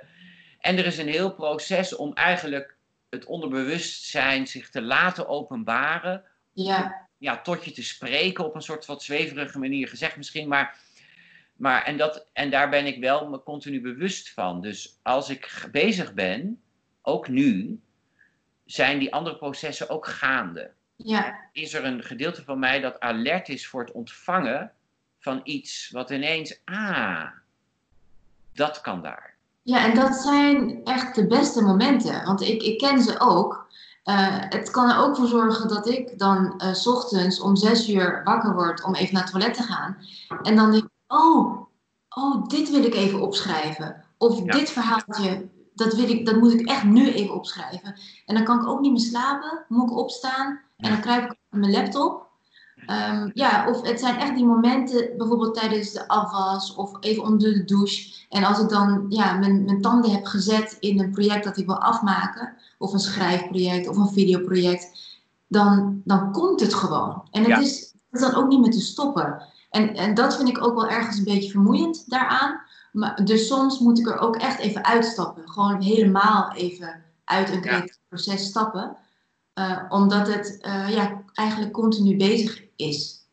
En 0.58 0.78
er 0.78 0.86
is 0.86 0.98
een 0.98 1.08
heel 1.08 1.34
proces 1.34 1.96
om 1.96 2.12
eigenlijk 2.14 2.76
het 3.10 3.24
onderbewustzijn 3.24 4.46
zich 4.46 4.70
te 4.70 4.82
laten 4.82 5.28
openbaren 5.28 6.24
Ja. 6.52 7.08
ja, 7.18 7.40
tot 7.40 7.64
je 7.64 7.70
te 7.70 7.82
spreken 7.82 8.44
op 8.44 8.54
een 8.54 8.62
soort 8.62 8.86
wat 8.86 9.02
zweverige 9.02 9.58
manier 9.58 9.88
gezegd 9.88 10.16
misschien, 10.16 10.48
maar, 10.48 10.78
maar 11.56 11.84
en, 11.84 11.96
dat, 11.96 12.26
en 12.32 12.50
daar 12.50 12.68
ben 12.68 12.86
ik 12.86 13.00
wel 13.00 13.28
me 13.28 13.42
continu 13.42 13.80
bewust 13.80 14.32
van. 14.32 14.60
Dus 14.60 14.98
als 15.02 15.28
ik 15.30 15.68
bezig 15.70 16.14
ben, 16.14 16.62
ook 17.02 17.28
nu, 17.28 17.80
zijn 18.64 18.98
die 18.98 19.12
andere 19.12 19.36
processen 19.36 19.88
ook 19.88 20.06
gaande. 20.06 20.70
Ja. 20.96 21.48
Is 21.52 21.74
er 21.74 21.84
een 21.84 22.02
gedeelte 22.02 22.44
van 22.44 22.58
mij 22.58 22.80
dat 22.80 23.00
alert 23.00 23.48
is 23.48 23.66
voor 23.66 23.80
het 23.80 23.92
ontvangen 23.92 24.72
van 25.18 25.40
iets 25.44 25.90
wat 25.90 26.10
ineens, 26.10 26.60
ah, 26.64 27.26
dat 28.52 28.80
kan 28.80 29.02
daar. 29.02 29.37
Ja, 29.68 29.84
en 29.84 29.94
dat 29.94 30.14
zijn 30.14 30.84
echt 30.84 31.14
de 31.14 31.26
beste 31.26 31.62
momenten. 31.62 32.24
Want 32.24 32.40
ik, 32.40 32.62
ik 32.62 32.78
ken 32.78 33.02
ze 33.02 33.20
ook. 33.20 33.66
Eh, 34.02 34.14
het 34.30 34.70
kan 34.70 34.90
er 34.90 34.98
ook 34.98 35.16
voor 35.16 35.26
zorgen 35.26 35.68
dat 35.68 35.88
ik 35.88 36.18
dan 36.18 36.58
eh, 36.58 36.72
's 36.72 36.86
ochtends 36.86 37.40
om 37.40 37.56
zes 37.56 37.88
uur 37.88 38.20
wakker 38.24 38.54
word 38.54 38.84
om 38.84 38.94
even 38.94 39.14
naar 39.14 39.22
het 39.22 39.30
toilet 39.32 39.54
te 39.54 39.62
gaan. 39.62 39.96
En 40.42 40.56
dan 40.56 40.70
denk 40.70 40.84
ik, 40.84 40.90
oh, 41.06 41.66
oh, 42.08 42.46
dit 42.46 42.70
wil 42.70 42.84
ik 42.84 42.94
even 42.94 43.20
opschrijven. 43.20 44.04
Of 44.18 44.38
Ja. 44.38 44.52
dit 44.52 44.70
verhaaltje, 44.70 45.48
dat, 45.74 45.94
wil 45.94 46.08
ik, 46.08 46.26
dat 46.26 46.36
moet 46.36 46.52
ik 46.52 46.68
echt 46.68 46.84
nu 46.84 47.12
even 47.12 47.34
opschrijven. 47.34 47.94
En 48.26 48.34
dan 48.34 48.44
kan 48.44 48.60
ik 48.60 48.68
ook 48.68 48.80
niet 48.80 48.92
meer 48.92 49.00
slapen, 49.00 49.64
moet 49.68 49.90
ik 49.90 49.96
opstaan. 49.96 50.60
En 50.76 50.90
dan 50.90 51.00
kruip 51.00 51.24
ik 51.24 51.30
op 51.30 51.58
mijn 51.58 51.72
laptop. 51.72 52.27
Ehm, 52.88 53.30
ja, 53.34 53.68
of 53.68 53.82
het 53.82 54.00
zijn 54.00 54.16
echt 54.18 54.34
die 54.34 54.44
momenten, 54.44 55.16
bijvoorbeeld 55.16 55.54
tijdens 55.54 55.92
de 55.92 56.08
afwas 56.08 56.74
of 56.74 56.96
even 57.00 57.22
onder 57.22 57.52
de 57.52 57.64
douche. 57.64 58.14
En 58.28 58.44
als 58.44 58.58
ik 58.58 58.68
dan 58.68 59.06
ja, 59.08 59.32
mijn, 59.32 59.64
mijn 59.64 59.80
tanden 59.80 60.10
heb 60.10 60.24
gezet 60.24 60.76
in 60.80 61.00
een 61.00 61.10
project 61.10 61.44
dat 61.44 61.56
ik 61.56 61.66
wil 61.66 61.78
afmaken, 61.82 62.54
of 62.78 62.92
een 62.92 62.98
schrijfproject 62.98 63.88
of 63.88 63.96
een 63.96 64.08
videoproject, 64.08 64.98
dan, 65.48 66.00
dan 66.04 66.32
komt 66.32 66.60
het 66.60 66.74
gewoon. 66.74 67.22
En 67.30 67.40
het 67.42 67.50
Ja. 67.50 67.58
is, 67.58 67.80
het 68.10 68.20
is 68.20 68.30
dan 68.30 68.34
ook 68.34 68.48
niet 68.48 68.60
meer 68.60 68.70
te 68.70 68.80
stoppen. 68.80 69.42
En, 69.70 69.94
en 69.94 70.14
dat 70.14 70.36
vind 70.36 70.48
ik 70.48 70.64
ook 70.64 70.74
wel 70.74 70.88
ergens 70.88 71.18
een 71.18 71.24
beetje 71.24 71.50
vermoeiend 71.50 72.04
daaraan. 72.10 72.60
Maar, 72.92 73.24
dus 73.24 73.46
soms 73.46 73.78
moet 73.78 73.98
ik 73.98 74.06
er 74.08 74.18
ook 74.18 74.36
echt 74.36 74.58
even 74.58 74.84
uitstappen. 74.84 75.48
Gewoon 75.48 75.80
helemaal 75.82 76.52
even 76.52 77.02
uit 77.24 77.48
een 77.48 77.54
Ja. 77.54 77.60
creatief 77.60 77.98
proces 78.08 78.44
stappen. 78.46 78.96
Eh, 79.58 79.84
omdat 79.88 80.26
het 80.34 80.58
eh, 80.60 80.88
ja, 80.90 81.24
eigenlijk 81.34 81.72
continu 81.72 82.16
bezig 82.16 82.64
is 82.76 83.26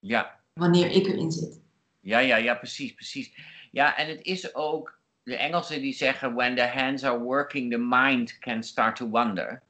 Ja, 0.00 0.40
wanneer 0.52 0.90
ik 0.90 1.06
erin 1.06 1.30
zit. 1.32 1.60
Ja, 2.00 2.18
ja, 2.18 2.36
ja, 2.36 2.54
precies, 2.54 2.94
precies. 2.94 3.32
Ja, 3.70 3.96
en 3.96 4.08
het 4.08 4.22
is 4.22 4.54
ook, 4.54 4.98
de 5.22 5.36
Engelsen 5.36 5.80
die 5.80 5.92
zeggen, 5.92 6.34
when 6.34 6.56
the 6.56 6.62
hands 6.66 7.04
are 7.04 7.18
working, 7.18 7.70
the 7.72 7.78
mind 7.78 8.38
can 8.38 8.62
start 8.62 8.96
to 8.96 9.08
wonder. 9.08 9.62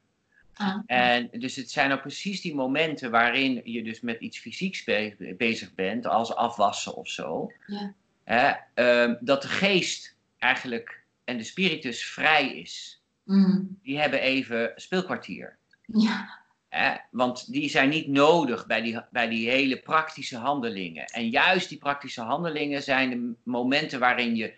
Ah, 0.53 0.77
En 0.85 1.29
dus 1.31 1.55
het 1.55 1.71
zijn 1.71 1.91
ook 1.91 2.01
precies 2.01 2.41
die 2.41 2.55
momenten 2.55 3.11
waarin 3.11 3.61
je 3.63 3.83
dus 3.83 4.01
met 4.01 4.19
iets 4.19 4.39
fysieks 4.39 4.83
be- 4.83 5.35
bezig 5.37 5.75
bent, 5.75 6.05
als 6.05 6.35
afwassen 6.35 6.95
of 6.95 7.07
zo. 7.07 7.51
Ja. 7.67 7.93
Hè, 8.23 8.51
ehm, 8.73 9.15
dat 9.19 9.41
de 9.41 9.47
geest 9.47 10.15
eigenlijk 10.37 11.03
en 11.23 11.37
de 11.37 11.43
spiritus 11.43 12.05
vrij 12.05 12.55
is. 12.55 13.01
mm, 13.23 13.79
Die 13.83 13.99
hebben 13.99 14.19
even 14.21 14.71
speelkwartier. 14.75 15.57
Ja, 15.93 16.37
Hè? 16.69 16.95
Want 17.11 17.51
die 17.51 17.69
zijn 17.69 17.89
niet 17.89 18.07
nodig 18.07 18.65
bij 18.65 18.81
die, 18.81 19.01
bij 19.11 19.29
die 19.29 19.49
hele 19.49 19.79
praktische 19.79 20.37
handelingen. 20.37 21.05
En 21.05 21.29
juist 21.29 21.69
die 21.69 21.77
praktische 21.77 22.21
handelingen 22.21 22.83
zijn 22.83 23.09
de 23.09 23.33
momenten 23.43 23.99
waarin 23.99 24.35
je 24.35 24.53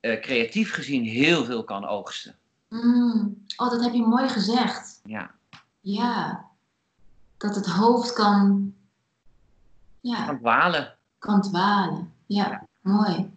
eh, 0.00 0.20
creatief 0.20 0.72
gezien 0.72 1.04
heel 1.04 1.44
veel 1.44 1.64
kan 1.64 1.86
oogsten. 1.86 2.36
mm. 2.68 3.44
Oh, 3.56 3.70
dat 3.70 3.82
heb 3.84 3.92
je 3.92 4.02
mooi 4.02 4.28
gezegd. 4.28 5.00
Ja, 5.04 5.30
Ja, 5.80 6.44
dat 7.36 7.54
het 7.54 7.66
hoofd 7.66 8.12
kan, 8.12 8.74
ja, 10.00 10.26
van 10.26 10.38
dwalen. 10.38 10.96
kan 11.18 11.42
dwalen. 11.42 12.12
Ja, 12.26 12.66
mooi. 12.80 13.30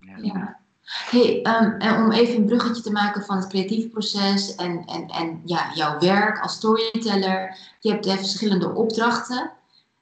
Ja. 0.00 0.16
Ja. 0.16 0.57
Hey, 0.88 1.42
ehm, 1.42 1.70
en 1.80 1.96
om 1.96 2.12
even 2.12 2.36
een 2.36 2.46
bruggetje 2.46 2.82
te 2.82 2.90
maken 2.90 3.24
van 3.24 3.36
het 3.36 3.46
creatieve 3.46 3.88
proces 3.88 4.54
en, 4.54 4.84
en, 4.86 5.08
en 5.08 5.42
ja, 5.44 5.70
jouw 5.74 5.98
werk 5.98 6.38
als 6.40 6.54
storyteller. 6.54 7.58
Je 7.80 7.90
hebt 7.90 8.06
eh, 8.06 8.14
verschillende 8.14 8.74
opdrachten. 8.74 9.52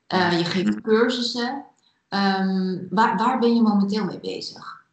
Eh, 0.07 0.39
je 0.39 0.45
geeft 0.45 0.81
cursussen. 0.81 1.65
Ehm, 2.09 2.79
waar, 2.91 3.17
waar 3.17 3.39
ben 3.39 3.55
je 3.55 3.63
momenteel 3.63 4.05
mee 4.05 4.21
bezig? 4.21 4.85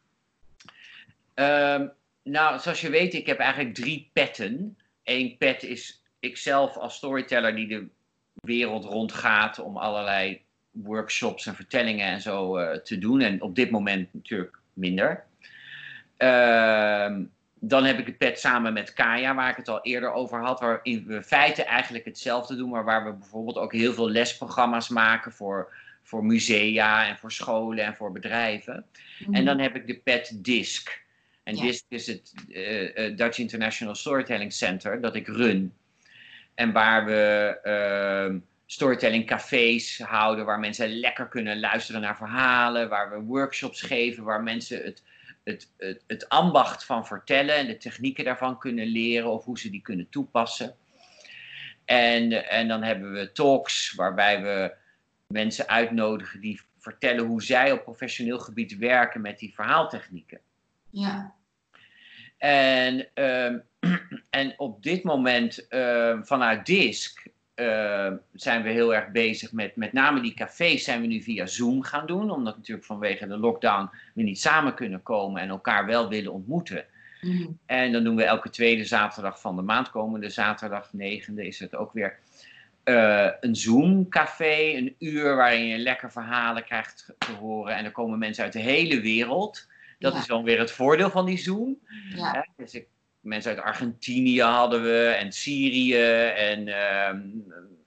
Ehm, 1.34 1.86
nou, 2.22 2.58
zoals 2.60 2.80
je 2.80 2.90
weet, 2.90 3.14
ik 3.14 3.26
heb 3.26 3.38
eigenlijk 3.38 3.74
drie 3.74 4.10
petten. 4.12 4.78
Eén 5.04 5.36
pet 5.38 5.62
is 5.62 6.02
ikzelf 6.20 6.76
als 6.76 6.94
storyteller 6.94 7.54
die 7.54 7.68
de 7.68 7.86
wereld 8.34 8.84
rondgaat 8.84 9.58
om 9.58 9.76
allerlei 9.76 10.42
workshops 10.70 11.46
en 11.46 11.54
vertellingen 11.54 12.06
en 12.06 12.20
zo 12.20 12.56
eh, 12.56 12.78
te 12.78 12.98
doen. 12.98 13.20
En 13.20 13.42
op 13.42 13.54
dit 13.54 13.70
moment 13.70 14.14
natuurlijk 14.14 14.58
minder. 14.72 15.24
Ehm, 16.16 17.24
dan 17.60 17.84
heb 17.84 17.98
ik 17.98 18.06
het 18.06 18.18
pet 18.18 18.40
samen 18.40 18.72
met 18.72 18.92
Kaya, 18.92 19.34
waar 19.34 19.50
ik 19.50 19.56
het 19.56 19.68
al 19.68 19.82
eerder 19.82 20.12
over 20.12 20.40
had, 20.40 20.60
waarin 20.60 21.04
we 21.06 21.14
in 21.14 21.22
feite 21.22 21.62
eigenlijk 21.64 22.04
hetzelfde 22.04 22.56
doen, 22.56 22.70
maar 22.70 22.84
waar 22.84 23.04
we 23.04 23.12
bijvoorbeeld 23.12 23.56
ook 23.56 23.72
heel 23.72 23.92
veel 23.92 24.10
lesprogramma's 24.10 24.88
maken 24.88 25.32
voor, 25.32 25.72
voor 26.02 26.24
musea 26.24 27.06
en 27.06 27.18
voor 27.18 27.32
scholen 27.32 27.84
en 27.84 27.94
voor 27.94 28.12
bedrijven. 28.12 28.86
En 29.30 29.44
dan 29.44 29.58
heb 29.58 29.74
ik 29.76 29.86
de 29.86 29.96
pet 29.96 30.44
DISC. 30.44 31.02
En 31.42 31.56
Ja. 31.56 31.62
DISC 31.62 31.84
is 31.88 32.06
het 32.06 32.32
eh, 32.52 33.06
eh, 33.06 33.16
Dutch 33.16 33.38
International 33.38 33.94
Storytelling 33.94 34.52
Center 34.52 35.00
dat 35.00 35.14
ik 35.14 35.26
run. 35.26 35.72
En 36.54 36.72
waar 36.72 37.04
we 37.04 37.58
ehm, 37.62 38.38
storytelling 38.66 39.26
cafés 39.26 39.98
houden, 39.98 40.44
waar 40.44 40.58
mensen 40.58 40.98
lekker 40.98 41.28
kunnen 41.28 41.60
luisteren 41.60 42.00
naar 42.00 42.16
verhalen, 42.16 42.88
waar 42.88 43.10
we 43.10 43.20
workshops 43.20 43.82
geven, 43.82 44.24
waar 44.24 44.42
mensen 44.42 44.82
het, 44.82 45.02
het, 45.44 45.72
het, 45.76 46.04
het 46.06 46.28
ambacht 46.28 46.84
van 46.84 47.06
vertellen 47.06 47.56
en 47.56 47.66
de 47.66 47.76
technieken 47.76 48.24
daarvan 48.24 48.58
kunnen 48.58 48.86
leren 48.86 49.30
of 49.30 49.44
hoe 49.44 49.58
ze 49.58 49.70
die 49.70 49.82
kunnen 49.82 50.08
toepassen. 50.08 50.76
En, 51.84 52.48
en 52.48 52.68
dan 52.68 52.82
hebben 52.82 53.12
we 53.12 53.32
talks 53.32 53.94
waarbij 53.94 54.42
we 54.42 54.74
mensen 55.26 55.68
uitnodigen 55.68 56.40
die 56.40 56.60
vertellen 56.78 57.24
hoe 57.24 57.42
zij 57.42 57.72
op 57.72 57.82
professioneel 57.82 58.38
gebied 58.38 58.76
werken 58.76 59.20
met 59.20 59.38
die 59.38 59.54
verhaaltechnieken. 59.54 60.40
Ja, 60.90 61.34
En, 62.38 63.08
ehm, 63.14 63.58
en 64.30 64.54
op 64.56 64.82
dit 64.82 65.02
moment 65.02 65.68
ehm, 65.68 66.22
vanuit 66.22 66.66
DISC 66.66 67.26
ehm, 67.54 68.16
zijn 68.32 68.62
we 68.62 68.68
heel 68.70 68.94
erg 68.94 69.08
bezig 69.10 69.52
met, 69.52 69.76
met 69.76 69.92
name 69.92 70.20
die 70.20 70.34
cafés 70.34 70.84
zijn 70.84 71.00
we 71.00 71.06
nu 71.06 71.22
via 71.22 71.46
Zoom 71.46 71.82
gaan 71.82 72.06
doen, 72.06 72.30
omdat 72.30 72.56
natuurlijk 72.56 72.86
vanwege 72.86 73.26
de 73.26 73.36
lockdown 73.36 73.90
we 74.14 74.22
niet 74.22 74.40
samen 74.40 74.74
kunnen 74.74 75.02
komen 75.02 75.42
en 75.42 75.48
elkaar 75.48 75.86
wel 75.86 76.08
willen 76.08 76.32
ontmoeten. 76.32 76.84
mhm, 77.20 77.46
En 77.66 77.92
dan 77.92 78.04
doen 78.04 78.16
we 78.16 78.24
elke 78.24 78.50
tweede 78.50 78.84
zaterdag 78.84 79.40
van 79.40 79.56
de 79.56 79.62
maand, 79.62 79.90
komende 79.90 80.28
zaterdag, 80.30 80.92
negende 80.92 81.46
is 81.46 81.58
het 81.58 81.74
ook 81.74 81.92
weer. 81.92 82.18
eh, 82.84 83.28
een 83.40 83.56
Zoom-café, 83.56 84.72
een 84.76 84.94
uur 84.98 85.36
waarin 85.36 85.66
je 85.66 85.78
lekker 85.78 86.12
verhalen 86.12 86.64
krijgt 86.64 87.14
te 87.18 87.32
horen. 87.32 87.76
En 87.76 87.84
er 87.84 87.90
komen 87.90 88.18
mensen 88.18 88.44
uit 88.44 88.52
de 88.52 88.58
hele 88.58 89.00
wereld. 89.00 89.66
Dat 89.98 90.12
Ja. 90.12 90.18
is 90.18 90.26
dan 90.26 90.44
weer 90.44 90.58
het 90.58 90.70
voordeel 90.70 91.10
van 91.10 91.26
die 91.26 91.38
Zoom. 91.38 91.76
Ja. 92.16 92.46
Dus 92.56 92.74
ik, 92.74 92.86
mensen 93.24 93.50
uit 93.50 93.60
Argentinië 93.60 94.42
hadden 94.42 94.82
we, 94.82 95.06
en 95.06 95.32
Syrië, 95.32 96.02
en 96.24 96.68
ehm, 96.68 97.20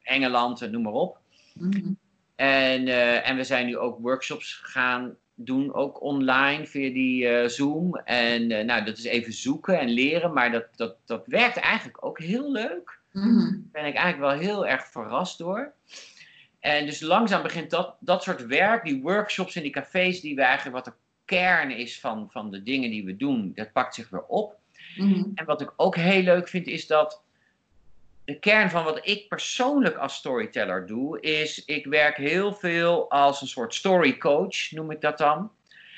Engeland, 0.03 0.61
en 0.61 0.71
noem 0.71 0.81
maar 0.81 0.93
op. 0.93 1.19
Mhm. 1.53 1.93
En, 2.35 2.87
eh, 2.87 3.29
en 3.29 3.35
we 3.35 3.43
zijn 3.43 3.65
nu 3.65 3.77
ook 3.77 3.99
workshops 3.99 4.53
gaan 4.63 5.15
doen, 5.35 5.73
ook 5.73 6.01
online 6.01 6.65
via 6.65 6.93
die 6.93 7.27
eh, 7.27 7.47
Zoom. 7.49 7.95
En 7.95 8.51
eh, 8.51 8.65
nou, 8.65 8.85
dat 8.85 8.97
is 8.97 9.03
even 9.03 9.33
zoeken 9.33 9.79
en 9.79 9.89
leren, 9.89 10.33
maar 10.33 10.51
dat, 10.51 10.65
dat, 10.75 10.95
dat 11.05 11.27
werkt 11.27 11.57
eigenlijk 11.57 12.05
ook 12.05 12.19
heel 12.19 12.51
leuk. 12.51 12.99
Mhm. 13.11 13.39
Daar 13.39 13.61
ben 13.71 13.85
ik 13.85 13.95
eigenlijk 13.95 14.19
wel 14.19 14.49
heel 14.49 14.67
erg 14.67 14.87
verrast 14.87 15.37
door. 15.37 15.73
En 16.59 16.85
dus 16.85 17.01
langzaam 17.01 17.43
begint 17.43 17.69
dat, 17.69 17.95
dat 17.99 18.23
soort 18.23 18.45
werk, 18.45 18.85
die 18.85 19.01
workshops 19.01 19.55
en 19.55 19.61
die 19.61 19.71
cafés, 19.71 20.21
die 20.21 20.35
we 20.35 20.41
eigenlijk 20.41 20.75
wat 20.75 20.85
de 20.85 20.99
kern 21.25 21.71
is 21.71 21.99
van, 21.99 22.27
van 22.31 22.51
de 22.51 22.63
dingen 22.63 22.89
die 22.89 23.05
we 23.05 23.15
doen, 23.15 23.51
dat 23.55 23.71
pakt 23.71 23.95
zich 23.95 24.09
weer 24.09 24.25
op. 24.25 24.55
Mhm. 24.97 25.23
En 25.35 25.45
wat 25.45 25.61
ik 25.61 25.73
ook 25.75 25.95
heel 25.95 26.21
leuk 26.21 26.47
vind, 26.47 26.67
is 26.67 26.87
dat 26.87 27.21
de 28.25 28.39
kern 28.39 28.69
van 28.69 28.83
wat 28.83 28.99
ik 29.07 29.27
persoonlijk 29.27 29.95
als 29.95 30.15
storyteller 30.15 30.85
doe, 30.85 31.19
is 31.21 31.65
ik 31.65 31.85
werk 31.85 32.17
heel 32.17 32.53
veel 32.53 33.09
als 33.09 33.41
een 33.41 33.47
soort 33.47 33.75
story 33.75 34.17
coach, 34.17 34.71
noem 34.71 34.91
ik 34.91 35.01
dat 35.01 35.17
dan. 35.17 35.51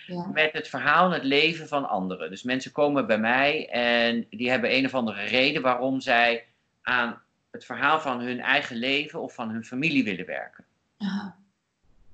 Ja. 0.08 0.28
Met 0.34 0.54
het 0.54 0.68
verhaal 0.68 1.06
en 1.06 1.12
het 1.12 1.24
leven 1.24 1.68
van 1.68 1.90
anderen. 1.90 2.30
Dus 2.30 2.44
mensen 2.44 2.72
komen 2.72 3.08
bij 3.08 3.20
mij 3.20 3.70
en 3.70 4.26
die 4.30 4.50
hebben 4.50 4.76
een 4.76 4.86
of 4.86 4.94
andere 4.94 5.24
reden 5.24 5.62
waarom 5.62 6.02
zij 6.02 6.46
aan 6.82 7.22
het 7.52 7.66
verhaal 7.66 8.00
van 8.00 8.20
hun 8.20 8.40
eigen 8.40 8.76
leven 8.76 9.22
of 9.22 9.34
van 9.34 9.50
hun 9.50 9.66
familie 9.66 10.04
willen 10.04 10.26
werken. 10.26 10.66
Aha. 10.98 11.36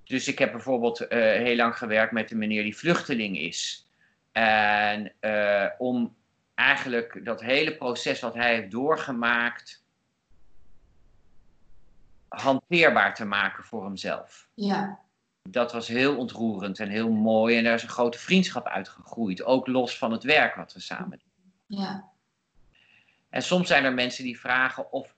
Dus 0.03 0.27
ik 0.27 0.39
heb 0.39 0.51
bijvoorbeeld 0.51 0.99
eh, 0.99 1.19
heel 1.19 1.55
lang 1.55 1.77
gewerkt 1.77 2.11
met 2.11 2.31
een 2.31 2.37
meneer 2.37 2.63
die 2.63 2.77
vluchteling 2.77 3.39
is. 3.39 3.87
En 4.31 5.11
eh, 5.19 5.65
om 5.77 6.15
eigenlijk 6.55 7.25
dat 7.25 7.41
hele 7.41 7.75
proces 7.75 8.19
wat 8.19 8.33
hij 8.33 8.55
heeft 8.55 8.71
doorgemaakt 8.71 9.83
hanteerbaar 12.27 13.15
te 13.15 13.25
maken 13.25 13.63
voor 13.63 13.83
hemzelf. 13.83 14.47
Ja. 14.53 14.99
Dat 15.49 15.71
was 15.71 15.87
heel 15.87 16.17
ontroerend 16.17 16.79
en 16.79 16.89
heel 16.89 17.11
mooi. 17.11 17.57
En 17.57 17.63
daar 17.63 17.73
is 17.73 17.83
een 17.83 17.89
grote 17.89 18.17
vriendschap 18.17 18.67
uitgegroeid. 18.67 19.43
Ook 19.43 19.67
los 19.67 19.97
van 19.97 20.11
het 20.11 20.23
werk 20.23 20.55
wat 20.55 20.73
we 20.73 20.79
samen 20.79 21.19
doen. 21.19 21.79
Ja. 21.79 22.09
En 23.29 23.41
soms 23.41 23.67
zijn 23.67 23.83
er 23.83 23.93
mensen 23.93 24.23
die 24.23 24.39
vragen 24.39 24.91
of 24.91 25.15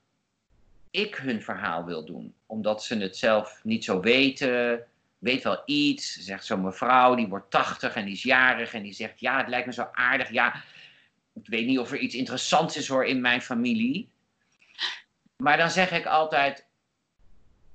ik 0.90 1.14
hun 1.14 1.42
verhaal 1.42 1.84
wil 1.84 2.04
doen. 2.04 2.34
Omdat 2.46 2.84
ze 2.84 2.96
het 2.98 3.16
zelf 3.16 3.60
niet 3.62 3.84
zo 3.84 4.00
weten. 4.00 4.86
Weet 5.18 5.42
wel 5.42 5.62
iets. 5.64 6.14
Zegt 6.14 6.44
zo'n 6.44 6.62
mevrouw, 6.62 7.14
die 7.14 7.28
wordt 7.28 7.50
80 7.50 7.94
en 7.94 8.04
die 8.04 8.14
is 8.14 8.22
jarig. 8.22 8.74
En 8.74 8.82
die 8.82 8.92
zegt, 8.92 9.20
ja, 9.20 9.36
het 9.36 9.48
lijkt 9.48 9.66
me 9.66 9.72
zo 9.72 9.88
aardig. 9.92 10.30
Ja, 10.30 10.62
ik 11.42 11.48
weet 11.48 11.66
niet 11.66 11.78
of 11.78 11.92
er 11.92 11.98
iets 11.98 12.14
interessants 12.14 12.76
is 12.76 12.88
hoor 12.88 13.04
in 13.04 13.20
mijn 13.20 13.42
familie. 13.42 14.08
Maar 15.36 15.56
dan 15.56 15.70
zeg 15.70 15.90
ik 15.90 16.06
altijd, 16.06 16.66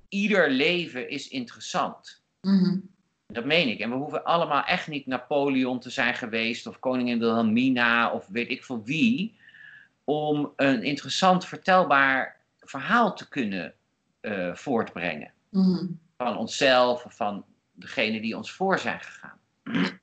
ieder 0.09 0.49
leven 0.49 1.09
is 1.09 1.27
interessant. 1.27 2.21
Mhm. 2.41 2.79
Dat 3.27 3.45
meen 3.45 3.67
ik. 3.67 3.79
En 3.79 3.89
we 3.89 3.95
hoeven 3.95 4.23
allemaal 4.23 4.63
echt 4.63 4.87
niet 4.87 5.05
Napoleon 5.05 5.79
te 5.79 5.89
zijn 5.89 6.15
geweest, 6.15 6.67
of 6.67 6.79
koningin 6.79 7.19
Wilhelmina, 7.19 8.11
of 8.11 8.27
weet 8.27 8.49
ik 8.49 8.63
veel 8.63 8.83
wie, 8.83 9.37
om 10.03 10.53
een 10.55 10.83
interessant, 10.83 11.45
vertelbaar 11.45 12.37
verhaal 12.59 13.15
te 13.15 13.29
kunnen 13.29 13.73
eh, 14.19 14.55
voortbrengen. 14.55 15.31
Mhm. 15.49 15.85
Van 16.17 16.37
onszelf 16.37 17.05
of 17.05 17.15
van 17.15 17.45
degene 17.71 18.21
die 18.21 18.37
ons 18.37 18.51
voor 18.51 18.79
zijn 18.79 18.99
gegaan. 18.99 19.39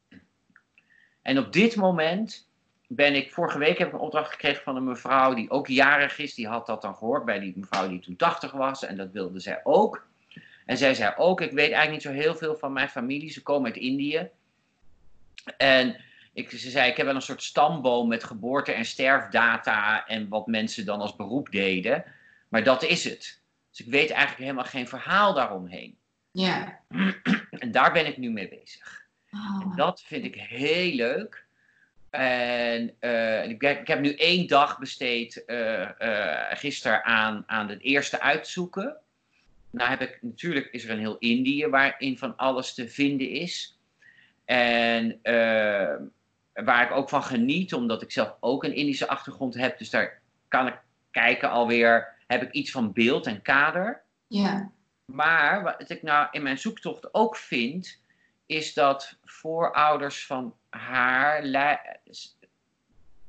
En 1.22 1.38
op 1.38 1.52
dit 1.52 1.76
moment 1.76 2.49
ben 2.92 3.14
ik, 3.14 3.32
vorige 3.32 3.58
week 3.58 3.78
heb 3.78 3.88
ik 3.88 3.94
een 3.94 4.00
opdracht 4.00 4.30
gekregen 4.30 4.62
van 4.62 4.76
een 4.76 4.84
mevrouw 4.84 5.34
die 5.34 5.50
ook 5.50 5.66
jarig 5.66 6.18
is. 6.18 6.34
Die 6.34 6.48
had 6.48 6.66
dat 6.66 6.82
dan 6.82 6.96
gehoord 6.96 7.24
bij 7.24 7.38
die 7.38 7.52
mevrouw 7.56 7.88
die 7.88 8.00
toen 8.00 8.16
80 8.16 8.52
was 8.52 8.84
en 8.84 8.96
dat 8.96 9.10
wilde 9.12 9.40
zij 9.40 9.60
ook. 9.64 10.06
En 10.66 10.76
zij 10.76 10.94
zei 10.94 11.14
ook, 11.16 11.40
ik 11.40 11.50
weet 11.50 11.72
eigenlijk 11.72 11.90
niet 11.90 12.02
zo 12.02 12.22
heel 12.22 12.34
veel 12.34 12.56
van 12.56 12.72
mijn 12.72 12.88
familie. 12.88 13.30
Ze 13.30 13.42
komen 13.42 13.72
uit 13.72 13.82
Indië. 13.82 14.30
En 15.56 16.00
ik, 16.32 16.50
ze 16.50 16.70
zei, 16.70 16.90
ik 16.90 16.96
heb 16.96 17.06
wel 17.06 17.14
een 17.14 17.22
soort 17.22 17.42
stamboom 17.42 18.08
met 18.08 18.24
geboorte- 18.24 18.72
en 18.72 18.84
sterfdata 18.84 20.06
en 20.06 20.28
wat 20.28 20.46
mensen 20.46 20.84
dan 20.84 21.00
als 21.00 21.16
beroep 21.16 21.50
deden. 21.50 22.04
Maar 22.48 22.64
dat 22.64 22.82
is 22.82 23.04
het. 23.04 23.40
Dus 23.70 23.86
ik 23.86 23.92
weet 23.92 24.10
eigenlijk 24.10 24.40
helemaal 24.40 24.64
geen 24.64 24.88
verhaal 24.88 25.34
daaromheen. 25.34 25.98
Ja. 26.30 26.80
En 27.50 27.70
daar 27.70 27.92
ben 27.92 28.06
ik 28.06 28.16
nu 28.16 28.30
mee 28.30 28.48
bezig. 28.48 29.06
Oh. 29.30 29.62
En 29.62 29.76
dat 29.76 30.02
vind 30.02 30.24
ik 30.24 30.34
heel 30.34 30.94
leuk. 30.94 31.48
En 32.10 32.94
eh, 32.98 33.48
ik, 33.48 33.62
ik 33.62 33.86
heb 33.86 34.00
nu 34.00 34.14
één 34.14 34.46
dag 34.46 34.78
besteed 34.78 35.42
uh, 35.46 35.88
uh, 35.98 36.46
gisteren 36.50 37.04
aan, 37.04 37.44
aan 37.46 37.68
het 37.68 37.82
eerste 37.82 38.20
uitzoeken. 38.20 38.96
Nou 39.70 39.90
heb 39.90 40.00
ik, 40.00 40.18
natuurlijk 40.20 40.68
is 40.70 40.84
er 40.84 40.90
een 40.90 40.98
heel 40.98 41.18
Indië 41.18 41.66
waarin 41.66 42.18
van 42.18 42.36
alles 42.36 42.74
te 42.74 42.88
vinden 42.88 43.30
is. 43.30 43.78
En 44.44 45.20
waar 46.52 46.84
ik 46.84 46.90
ook 46.90 47.08
van 47.08 47.22
geniet, 47.22 47.74
omdat 47.74 48.02
ik 48.02 48.10
zelf 48.10 48.36
ook 48.40 48.64
een 48.64 48.74
Indische 48.74 49.08
achtergrond 49.08 49.54
heb. 49.54 49.78
Dus 49.78 49.90
daar 49.90 50.20
kan 50.48 50.66
ik 50.66 50.78
kijken 51.10 51.50
alweer, 51.50 52.08
heb 52.26 52.42
ik 52.42 52.52
iets 52.52 52.70
van 52.70 52.92
beeld 52.92 53.26
en 53.26 53.42
kader. 53.42 54.02
Ja. 54.26 54.70
Maar 55.04 55.62
wat 55.62 55.90
ik 55.90 56.02
nou 56.02 56.28
in 56.30 56.42
mijn 56.42 56.58
zoektocht 56.58 57.14
ook 57.14 57.36
vind, 57.36 57.99
is 58.50 58.74
dat 58.74 59.16
voorouders 59.24 60.26
van 60.26 60.54
haar 60.68 61.42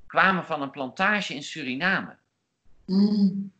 kwamen 0.07 0.45
van 0.45 0.61
een 0.61 0.71
plantage 0.71 1.33
in 1.33 1.43
Suriname. 1.43 2.15
Mm. 2.85 3.51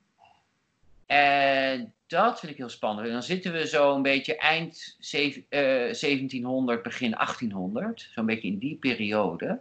En 1.05 1.93
dat 2.07 2.39
vind 2.39 2.51
ik 2.51 2.57
heel 2.57 2.69
spannend. 2.69 3.07
En 3.07 3.13
dan 3.13 3.23
zitten 3.23 3.51
we 3.51 3.67
zo 3.67 3.95
een 3.95 4.01
beetje 4.01 4.37
eind 4.37 4.95
zeven, 4.99 5.45
uh, 5.49 5.59
1700, 5.59 6.83
begin 6.83 7.11
1800, 7.11 8.09
zo'n 8.13 8.25
beetje 8.25 8.47
in 8.47 8.57
die 8.57 8.75
periode. 8.75 9.59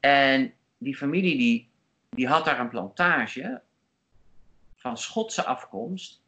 En 0.00 0.54
die 0.78 0.96
familie 0.96 1.38
die, 1.38 1.68
die 2.10 2.28
had 2.28 2.44
daar 2.44 2.60
een 2.60 2.68
plantage 2.68 3.60
van 4.76 4.98
Schotse 4.98 5.44
afkomst. 5.44 6.20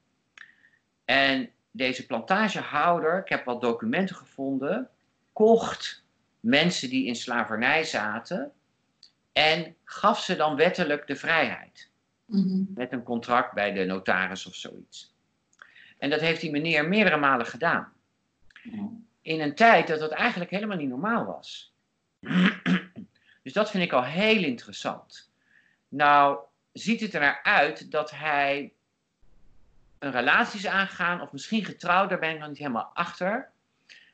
En 1.04 1.50
deze 1.70 2.06
plantagehouder, 2.06 3.18
ik 3.18 3.28
heb 3.28 3.44
wat 3.44 3.61
documenten 3.61 4.16
gevonden, 4.16 4.88
kocht 5.33 6.04
mensen 6.40 6.90
die 6.90 7.06
in 7.06 7.16
slavernij 7.16 7.85
zaten 7.85 8.52
en 9.33 9.76
gaf 9.85 10.20
ze 10.20 10.37
dan 10.37 10.56
wettelijk 10.56 11.06
de 11.06 11.16
vrijheid. 11.16 11.90
Mm 12.24 12.42
-hmm. 12.42 12.70
Met 12.74 12.92
een 12.92 13.02
contract 13.02 13.54
bij 13.54 13.72
de 13.72 13.85
notaris 13.85 14.46
of 14.46 14.54
zoiets. 14.54 15.14
En 15.98 16.11
dat 16.11 16.20
heeft 16.20 16.40
die 16.40 16.50
meneer 16.50 16.88
meerdere 16.88 17.16
malen 17.16 17.46
gedaan. 17.46 17.92
In 19.22 19.40
een 19.40 19.54
tijd 19.54 19.87
dat 19.87 19.98
dat 19.98 20.11
eigenlijk 20.11 20.50
helemaal 20.50 20.76
niet 20.76 20.88
normaal 20.88 21.24
was. 21.24 21.74
dus 23.42 23.52
dat 23.52 23.70
vind 23.70 23.85
ik 23.85 23.92
al 23.92 24.04
heel 24.04 24.42
interessant. 24.42 25.30
Nou, 25.88 26.38
ziet 26.72 27.00
het 27.00 27.14
er 27.14 27.20
naar 27.20 27.40
uit 27.42 27.90
dat 27.90 28.11
hij 28.11 28.72
een 30.00 30.10
relatie 30.10 30.58
is 30.58 30.66
aangegaan, 30.66 31.20
of 31.20 31.32
misschien 31.32 31.64
getrouwd, 31.64 32.08
daar 32.08 32.18
ben 32.18 32.30
ik 32.30 32.38
nog 32.38 32.48
niet 32.48 32.58
helemaal 32.58 32.90
achter, 32.94 33.50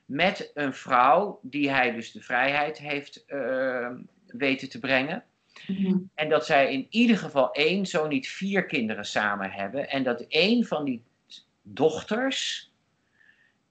met 0.05 0.51
een 0.55 0.75
vrouw 0.75 1.39
die 1.43 1.71
hij 1.71 1.93
dus 1.93 2.13
de 2.13 2.23
vrijheid 2.23 2.79
heeft 2.79 3.25
uh, 3.29 3.91
weten 4.27 4.69
te 4.69 4.79
brengen. 4.79 5.25
Mm 5.67 5.77
-hmm. 5.77 6.11
En 6.15 6.29
dat 6.29 6.47
zij 6.47 6.73
in 6.73 6.87
ieder 6.91 7.19
geval 7.19 7.53
één, 7.53 7.87
zo 7.87 8.07
niet 8.07 8.29
vier 8.29 8.67
kinderen 8.67 9.05
samen 9.05 9.51
hebben. 9.51 9.89
En 9.91 10.03
dat 10.03 10.21
één 10.21 10.67
van 10.67 10.85
die 10.85 11.05
dochters 11.63 12.71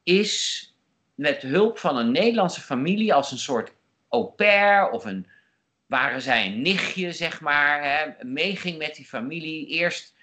is 0.04 0.70
met 1.16 1.42
hulp 1.42 1.78
van 1.78 1.98
een 1.98 2.12
Nederlandse 2.12 2.62
familie 2.62 3.14
als 3.14 3.32
een 3.32 3.38
soort 3.38 3.74
au 4.10 4.26
pair 4.26 4.90
of 4.90 5.06
een, 5.06 5.28
waren 5.86 6.22
zij 6.22 6.46
een 6.46 6.62
nichtje, 6.62 7.12
zeg 7.12 7.42
maar, 7.42 7.84
hè, 7.84 8.26
meeging 8.26 8.78
met 8.78 8.96
die 8.96 9.06
familie. 9.06 9.68
Eerst 9.68 10.15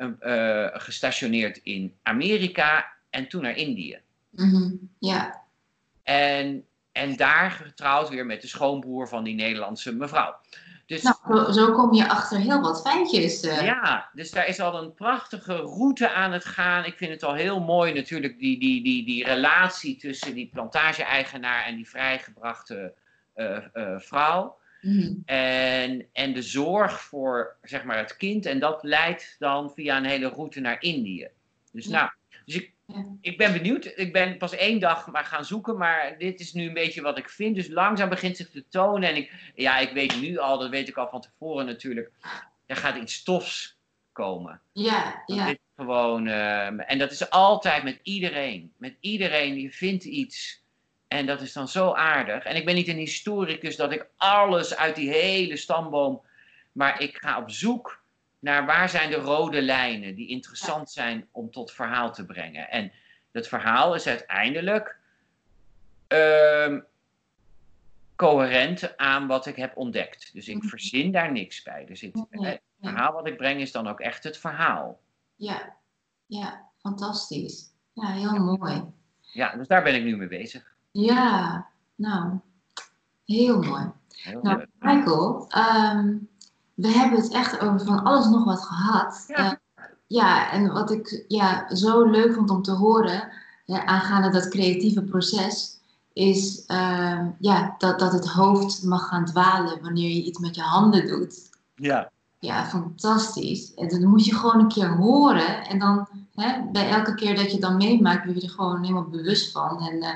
uh, 0.00 0.66
gestationeerd 0.72 1.56
in 1.56 1.96
Amerika 2.02 2.92
en 3.10 3.28
toen 3.28 3.42
naar 3.42 3.56
Indië. 3.56 4.00
Mm 4.30 4.50
-hmm. 4.50 4.90
Ja. 4.98 5.42
En, 6.02 6.64
en 6.92 7.16
daar 7.16 7.50
getrouwd 7.50 8.08
weer 8.08 8.26
met 8.26 8.40
de 8.40 8.48
schoonbroer 8.48 9.08
van 9.08 9.24
die 9.24 9.34
Nederlandse 9.34 9.94
mevrouw. 9.94 10.36
Dus, 10.86 11.02
nou, 11.02 11.16
zo, 11.26 11.52
zo, 11.52 11.72
kom 11.72 11.94
je 11.94 12.08
achter 12.08 12.38
heel 12.38 12.60
wat 12.60 12.80
feitjes. 12.80 13.44
Uh. 13.44 13.62
Ja, 13.62 14.10
dus 14.12 14.30
daar 14.30 14.48
is 14.48 14.60
al 14.60 14.82
een 14.82 14.94
prachtige 14.94 15.56
route 15.56 16.12
aan 16.12 16.32
het 16.32 16.44
gaan. 16.44 16.84
Ik 16.84 16.96
vind 16.96 17.10
het 17.10 17.22
al 17.22 17.34
heel 17.34 17.60
mooi 17.60 17.92
natuurlijk, 17.92 18.38
die, 18.38 18.58
die, 18.58 18.82
die, 18.82 19.04
die 19.04 19.24
relatie 19.24 19.96
tussen 19.96 20.34
die 20.34 20.48
plantage-eigenaar 20.52 21.64
en 21.64 21.76
die 21.76 21.88
vrijgebrachte 21.88 22.94
uh, 23.36 23.58
uh, 23.74 23.98
vrouw. 23.98 24.59
Mm 24.80 25.00
-hmm. 25.00 25.22
en, 25.24 26.06
en 26.12 26.32
de 26.32 26.42
zorg 26.42 27.00
voor 27.00 27.56
zeg 27.62 27.84
maar, 27.84 27.98
het 27.98 28.16
kind. 28.16 28.46
En 28.46 28.58
dat 28.58 28.82
leidt 28.82 29.36
dan 29.38 29.70
via 29.70 29.96
een 29.96 30.04
hele 30.04 30.28
route 30.28 30.60
naar 30.60 30.82
Indië. 30.82 31.28
Dus 31.72 31.84
Ja. 31.86 31.90
nou, 31.90 32.10
dus 32.44 32.54
ik, 32.54 32.72
Ja. 32.86 33.06
ik 33.20 33.38
ben 33.38 33.52
benieuwd. 33.52 33.92
Ik 33.96 34.12
ben 34.12 34.36
pas 34.36 34.54
één 34.54 34.80
dag 34.80 35.06
maar 35.10 35.24
gaan 35.24 35.44
zoeken, 35.44 35.76
maar 35.76 36.18
dit 36.18 36.40
is 36.40 36.52
nu 36.52 36.66
een 36.66 36.74
beetje 36.74 37.02
wat 37.02 37.18
ik 37.18 37.28
vind. 37.28 37.54
Dus 37.56 37.68
langzaam 37.68 38.08
begint 38.08 38.36
zich 38.36 38.50
te 38.50 38.64
tonen. 38.68 39.08
En 39.08 39.16
ik, 39.16 39.32
ja, 39.54 39.78
ik 39.78 39.90
weet 39.92 40.20
nu 40.20 40.38
al, 40.38 40.58
dat 40.58 40.70
weet 40.70 40.88
ik 40.88 40.96
al 40.96 41.08
van 41.08 41.20
tevoren 41.20 41.66
natuurlijk, 41.66 42.10
er 42.66 42.76
gaat 42.76 42.96
iets 42.96 43.22
tofs 43.22 43.78
komen. 44.12 44.60
Ja, 44.72 45.22
ja, 45.26 45.46
Dit 45.46 45.58
gewoon, 45.76 46.26
ehm, 46.26 46.78
en 46.78 46.98
dat 46.98 47.10
is 47.10 47.30
altijd 47.30 47.82
met 47.82 48.00
iedereen. 48.02 48.72
Met 48.76 48.96
iedereen, 49.00 49.60
je 49.60 49.70
vindt 49.70 50.04
iets. 50.04 50.62
En 51.10 51.26
dat 51.26 51.40
is 51.40 51.52
dan 51.52 51.68
zo 51.68 51.92
aardig. 51.92 52.44
En 52.44 52.56
ik 52.56 52.64
ben 52.64 52.74
niet 52.74 52.88
een 52.88 52.96
historicus 52.96 53.76
dat 53.76 53.92
ik 53.92 54.06
alles 54.16 54.76
uit 54.76 54.94
die 54.94 55.10
hele 55.10 55.56
stamboom. 55.56 56.22
Maar 56.72 57.00
ik 57.00 57.16
ga 57.16 57.38
op 57.38 57.50
zoek 57.50 58.02
naar 58.38 58.66
waar 58.66 58.88
zijn 58.88 59.10
de 59.10 59.16
rode 59.16 59.62
lijnen 59.62 60.14
die 60.14 60.28
interessant 60.28 60.90
zijn 60.90 61.28
om 61.30 61.50
tot 61.50 61.72
verhaal 61.72 62.12
te 62.12 62.24
brengen. 62.26 62.70
En 62.70 62.92
dat 63.32 63.48
verhaal 63.48 63.94
is 63.94 64.06
uiteindelijk 64.06 64.98
ehm, 66.06 66.80
coherent 68.16 68.96
aan 68.96 69.26
wat 69.26 69.46
ik 69.46 69.56
heb 69.56 69.76
ontdekt. 69.76 70.30
Dus 70.32 70.48
ik 70.48 70.56
Mhm. 70.56 70.66
verzin 70.66 71.12
daar 71.12 71.32
niks 71.32 71.62
bij. 71.62 71.86
Zit, 71.92 72.14
Nee, 72.30 72.50
het 72.52 72.60
verhaal 72.80 73.12
wat 73.12 73.26
ik 73.26 73.36
breng 73.36 73.60
is 73.60 73.72
dan 73.72 73.88
ook 73.88 74.00
echt 74.00 74.24
het 74.24 74.38
verhaal. 74.38 75.00
ja, 75.36 75.76
ja, 76.26 76.68
fantastisch. 76.80 77.72
Ja, 77.92 78.12
heel 78.12 78.32
mooi. 78.56 78.82
Ja, 79.20 79.56
dus 79.56 79.66
daar 79.68 79.82
ben 79.82 79.94
ik 79.94 80.02
nu 80.02 80.16
mee 80.16 80.28
bezig. 80.28 80.69
Ja, 80.90 81.66
nou, 81.94 82.30
heel 83.24 83.62
mooi. 83.62 83.90
Heel 84.08 84.42
Nou, 84.42 84.56
leuk. 84.56 84.68
Michael, 84.78 85.46
ehm, 85.48 86.16
we 86.74 86.88
hebben 86.88 87.20
het 87.20 87.32
echt 87.32 87.60
over 87.60 87.86
van 87.86 88.02
alles 88.02 88.26
nog 88.26 88.44
wat 88.44 88.64
gehad. 88.64 89.24
Ja. 89.26 89.36
Eh, 89.36 89.52
ja, 90.06 90.50
en 90.50 90.72
wat 90.72 90.90
ik 90.90 91.24
ja, 91.28 91.74
zo 91.74 92.02
leuk 92.04 92.34
vond 92.34 92.50
om 92.50 92.62
te 92.62 92.72
horen, 92.72 93.28
ja, 93.64 93.84
aangaande 93.84 94.30
dat 94.30 94.48
creatieve 94.48 95.02
proces, 95.02 95.78
is 96.12 96.64
ehm, 96.66 97.26
ja, 97.38 97.74
dat, 97.78 97.98
dat 97.98 98.12
het 98.12 98.28
hoofd 98.28 98.82
mag 98.84 99.08
gaan 99.08 99.24
dwalen 99.24 99.82
wanneer 99.82 100.08
je 100.10 100.22
iets 100.22 100.38
met 100.38 100.54
je 100.54 100.62
handen 100.62 101.06
doet. 101.06 101.50
Ja, 101.74 102.10
Ja, 102.38 102.64
fantastisch. 102.66 103.74
En 103.74 103.88
dat 103.88 104.00
moet 104.00 104.24
je 104.24 104.34
gewoon 104.34 104.60
een 104.60 104.68
keer 104.68 104.88
horen. 104.96 105.64
En 105.66 105.78
dan 105.78 106.08
hè, 106.34 106.62
bij 106.72 106.90
elke 106.90 107.14
keer 107.14 107.34
dat 107.36 107.44
je 107.44 107.50
het 107.52 107.60
dan 107.60 107.76
meemaakt, 107.76 108.24
word 108.24 108.40
je 108.40 108.46
er 108.46 108.52
gewoon 108.54 108.80
helemaal 108.80 109.08
bewust 109.08 109.52
van. 109.52 109.80
En 109.80 110.00
eh, 110.02 110.14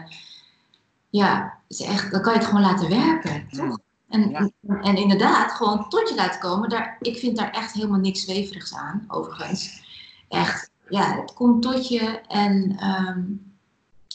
ja, 1.16 1.58
is 1.68 1.80
echt, 1.80 2.10
dan 2.10 2.22
kan 2.22 2.32
je 2.32 2.38
het 2.38 2.48
gewoon 2.48 2.62
laten 2.62 2.88
werken, 2.88 3.48
toch? 3.50 3.78
En, 4.08 4.30
Ja. 4.30 4.50
en, 4.66 4.80
en 4.82 4.96
inderdaad, 4.96 5.52
gewoon 5.52 5.88
tot 5.88 6.08
je 6.08 6.14
laten 6.14 6.40
komen. 6.40 6.68
Daar, 6.68 6.96
ik 7.00 7.18
vind 7.18 7.36
daar 7.36 7.50
echt 7.50 7.72
helemaal 7.72 7.98
niks 7.98 8.20
zweverigs 8.20 8.74
aan, 8.74 9.04
overigens. 9.08 9.82
Echt, 10.28 10.70
ja, 10.88 11.20
het 11.20 11.34
komt 11.34 11.62
tot 11.62 11.88
je 11.88 12.20
en, 12.28 12.76
ehm, 12.78 13.22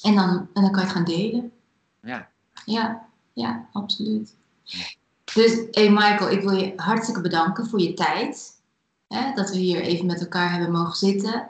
en, 0.02 0.16
dan, 0.16 0.48
en 0.54 0.62
dan 0.62 0.72
kan 0.72 0.82
je 0.82 0.88
het 0.88 0.92
gaan 0.96 1.04
delen. 1.04 1.52
ja. 2.02 2.28
Ja, 2.66 3.06
ja, 3.34 3.66
absoluut. 3.74 4.36
Dus, 5.34 5.62
hey 5.72 5.90
Michael, 5.90 6.30
ik 6.32 6.42
wil 6.42 6.52
je 6.58 6.74
hartstikke 6.76 7.22
bedanken 7.22 7.68
voor 7.68 7.80
je 7.82 7.94
tijd. 7.94 8.62
Hè, 9.08 9.34
dat 9.34 9.50
we 9.50 9.58
hier 9.58 9.82
even 9.82 10.06
met 10.06 10.20
elkaar 10.22 10.52
hebben 10.52 10.72
mogen 10.72 10.96
zitten. 10.96 11.50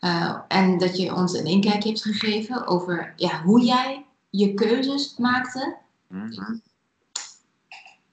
Eh, 0.00 0.36
en 0.48 0.78
dat 0.78 0.96
je 0.96 1.14
ons 1.14 1.32
een 1.32 1.44
inkijkje 1.44 1.88
hebt 1.88 2.02
gegeven 2.02 2.66
over 2.66 3.12
ja, 3.16 3.42
hoe 3.42 3.64
jij 3.64 4.04
je 4.30 4.54
keuzes 4.54 5.16
maakte. 5.16 5.76
Mhm. 6.06 6.56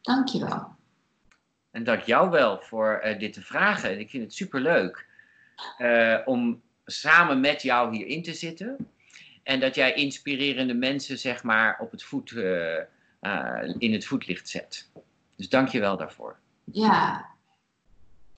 Dankjewel. 0.02 0.76
En 1.72 1.84
dank 1.84 2.02
jou 2.02 2.30
wel 2.30 2.62
voor 2.62 2.94
eh, 2.94 3.20
dit 3.20 3.34
te 3.34 3.42
vragen. 3.42 4.00
Ik 4.00 4.10
vind 4.10 4.24
het 4.24 4.34
superleuk 4.34 5.06
eh 5.78 6.18
om 6.26 6.62
samen 6.86 7.40
met 7.40 7.62
jou 7.62 7.96
hierin 7.96 8.24
te 8.24 8.34
zitten. 8.34 8.90
En 9.44 9.60
dat 9.60 9.76
jij 9.76 9.94
inspirerende 9.94 10.74
mensen, 10.74 11.18
zeg 11.18 11.44
maar, 11.44 11.78
op 11.80 11.92
het 11.92 12.04
voet, 12.04 12.32
eh, 12.32 12.84
in 13.78 13.94
het 13.94 14.06
voetlicht 14.06 14.50
zet. 14.50 14.90
Dus 15.36 15.50
dank 15.50 15.68
je 15.68 15.80
wel 15.80 15.98
daarvoor. 15.98 16.40
Ja, 16.64 17.26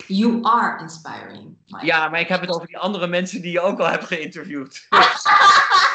you 0.08 0.40
are 0.44 0.82
inspiring. 0.82 1.58
Ja, 1.82 2.10
maar 2.10 2.20
ik 2.20 2.28
heb 2.28 2.42
het 2.42 2.50
over 2.50 2.68
die 2.68 2.78
andere 2.78 3.08
mensen 3.08 3.42
die 3.42 3.52
je 3.52 3.60
ook 3.60 3.80
al 3.80 3.90
hebt 3.90 4.06
geïnterviewd. 4.06 4.88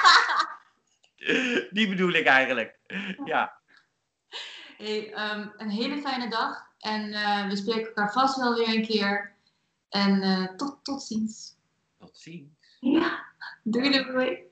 Die 1.76 1.88
bedoel 1.88 2.12
ik 2.12 2.26
eigenlijk. 2.26 2.78
Ja, 3.24 3.62
Hey, 4.76 5.12
ehm, 5.12 5.48
een 5.56 5.70
hele 5.70 6.00
fijne 6.00 6.28
dag. 6.28 6.72
En 6.78 7.12
eh, 7.12 7.48
we 7.48 7.56
spreken 7.56 7.86
elkaar 7.86 8.12
vast 8.12 8.36
wel 8.36 8.54
weer 8.54 8.68
een 8.68 8.86
keer. 8.86 9.32
En 9.88 10.22
eh, 10.22 10.44
tot, 10.56 10.84
tot 10.84 11.02
ziens. 11.02 11.56
tot 11.98 12.18
ziens. 12.18 12.50
Ja, 12.80 13.24
doei 13.62 14.04
doei. 14.04 14.48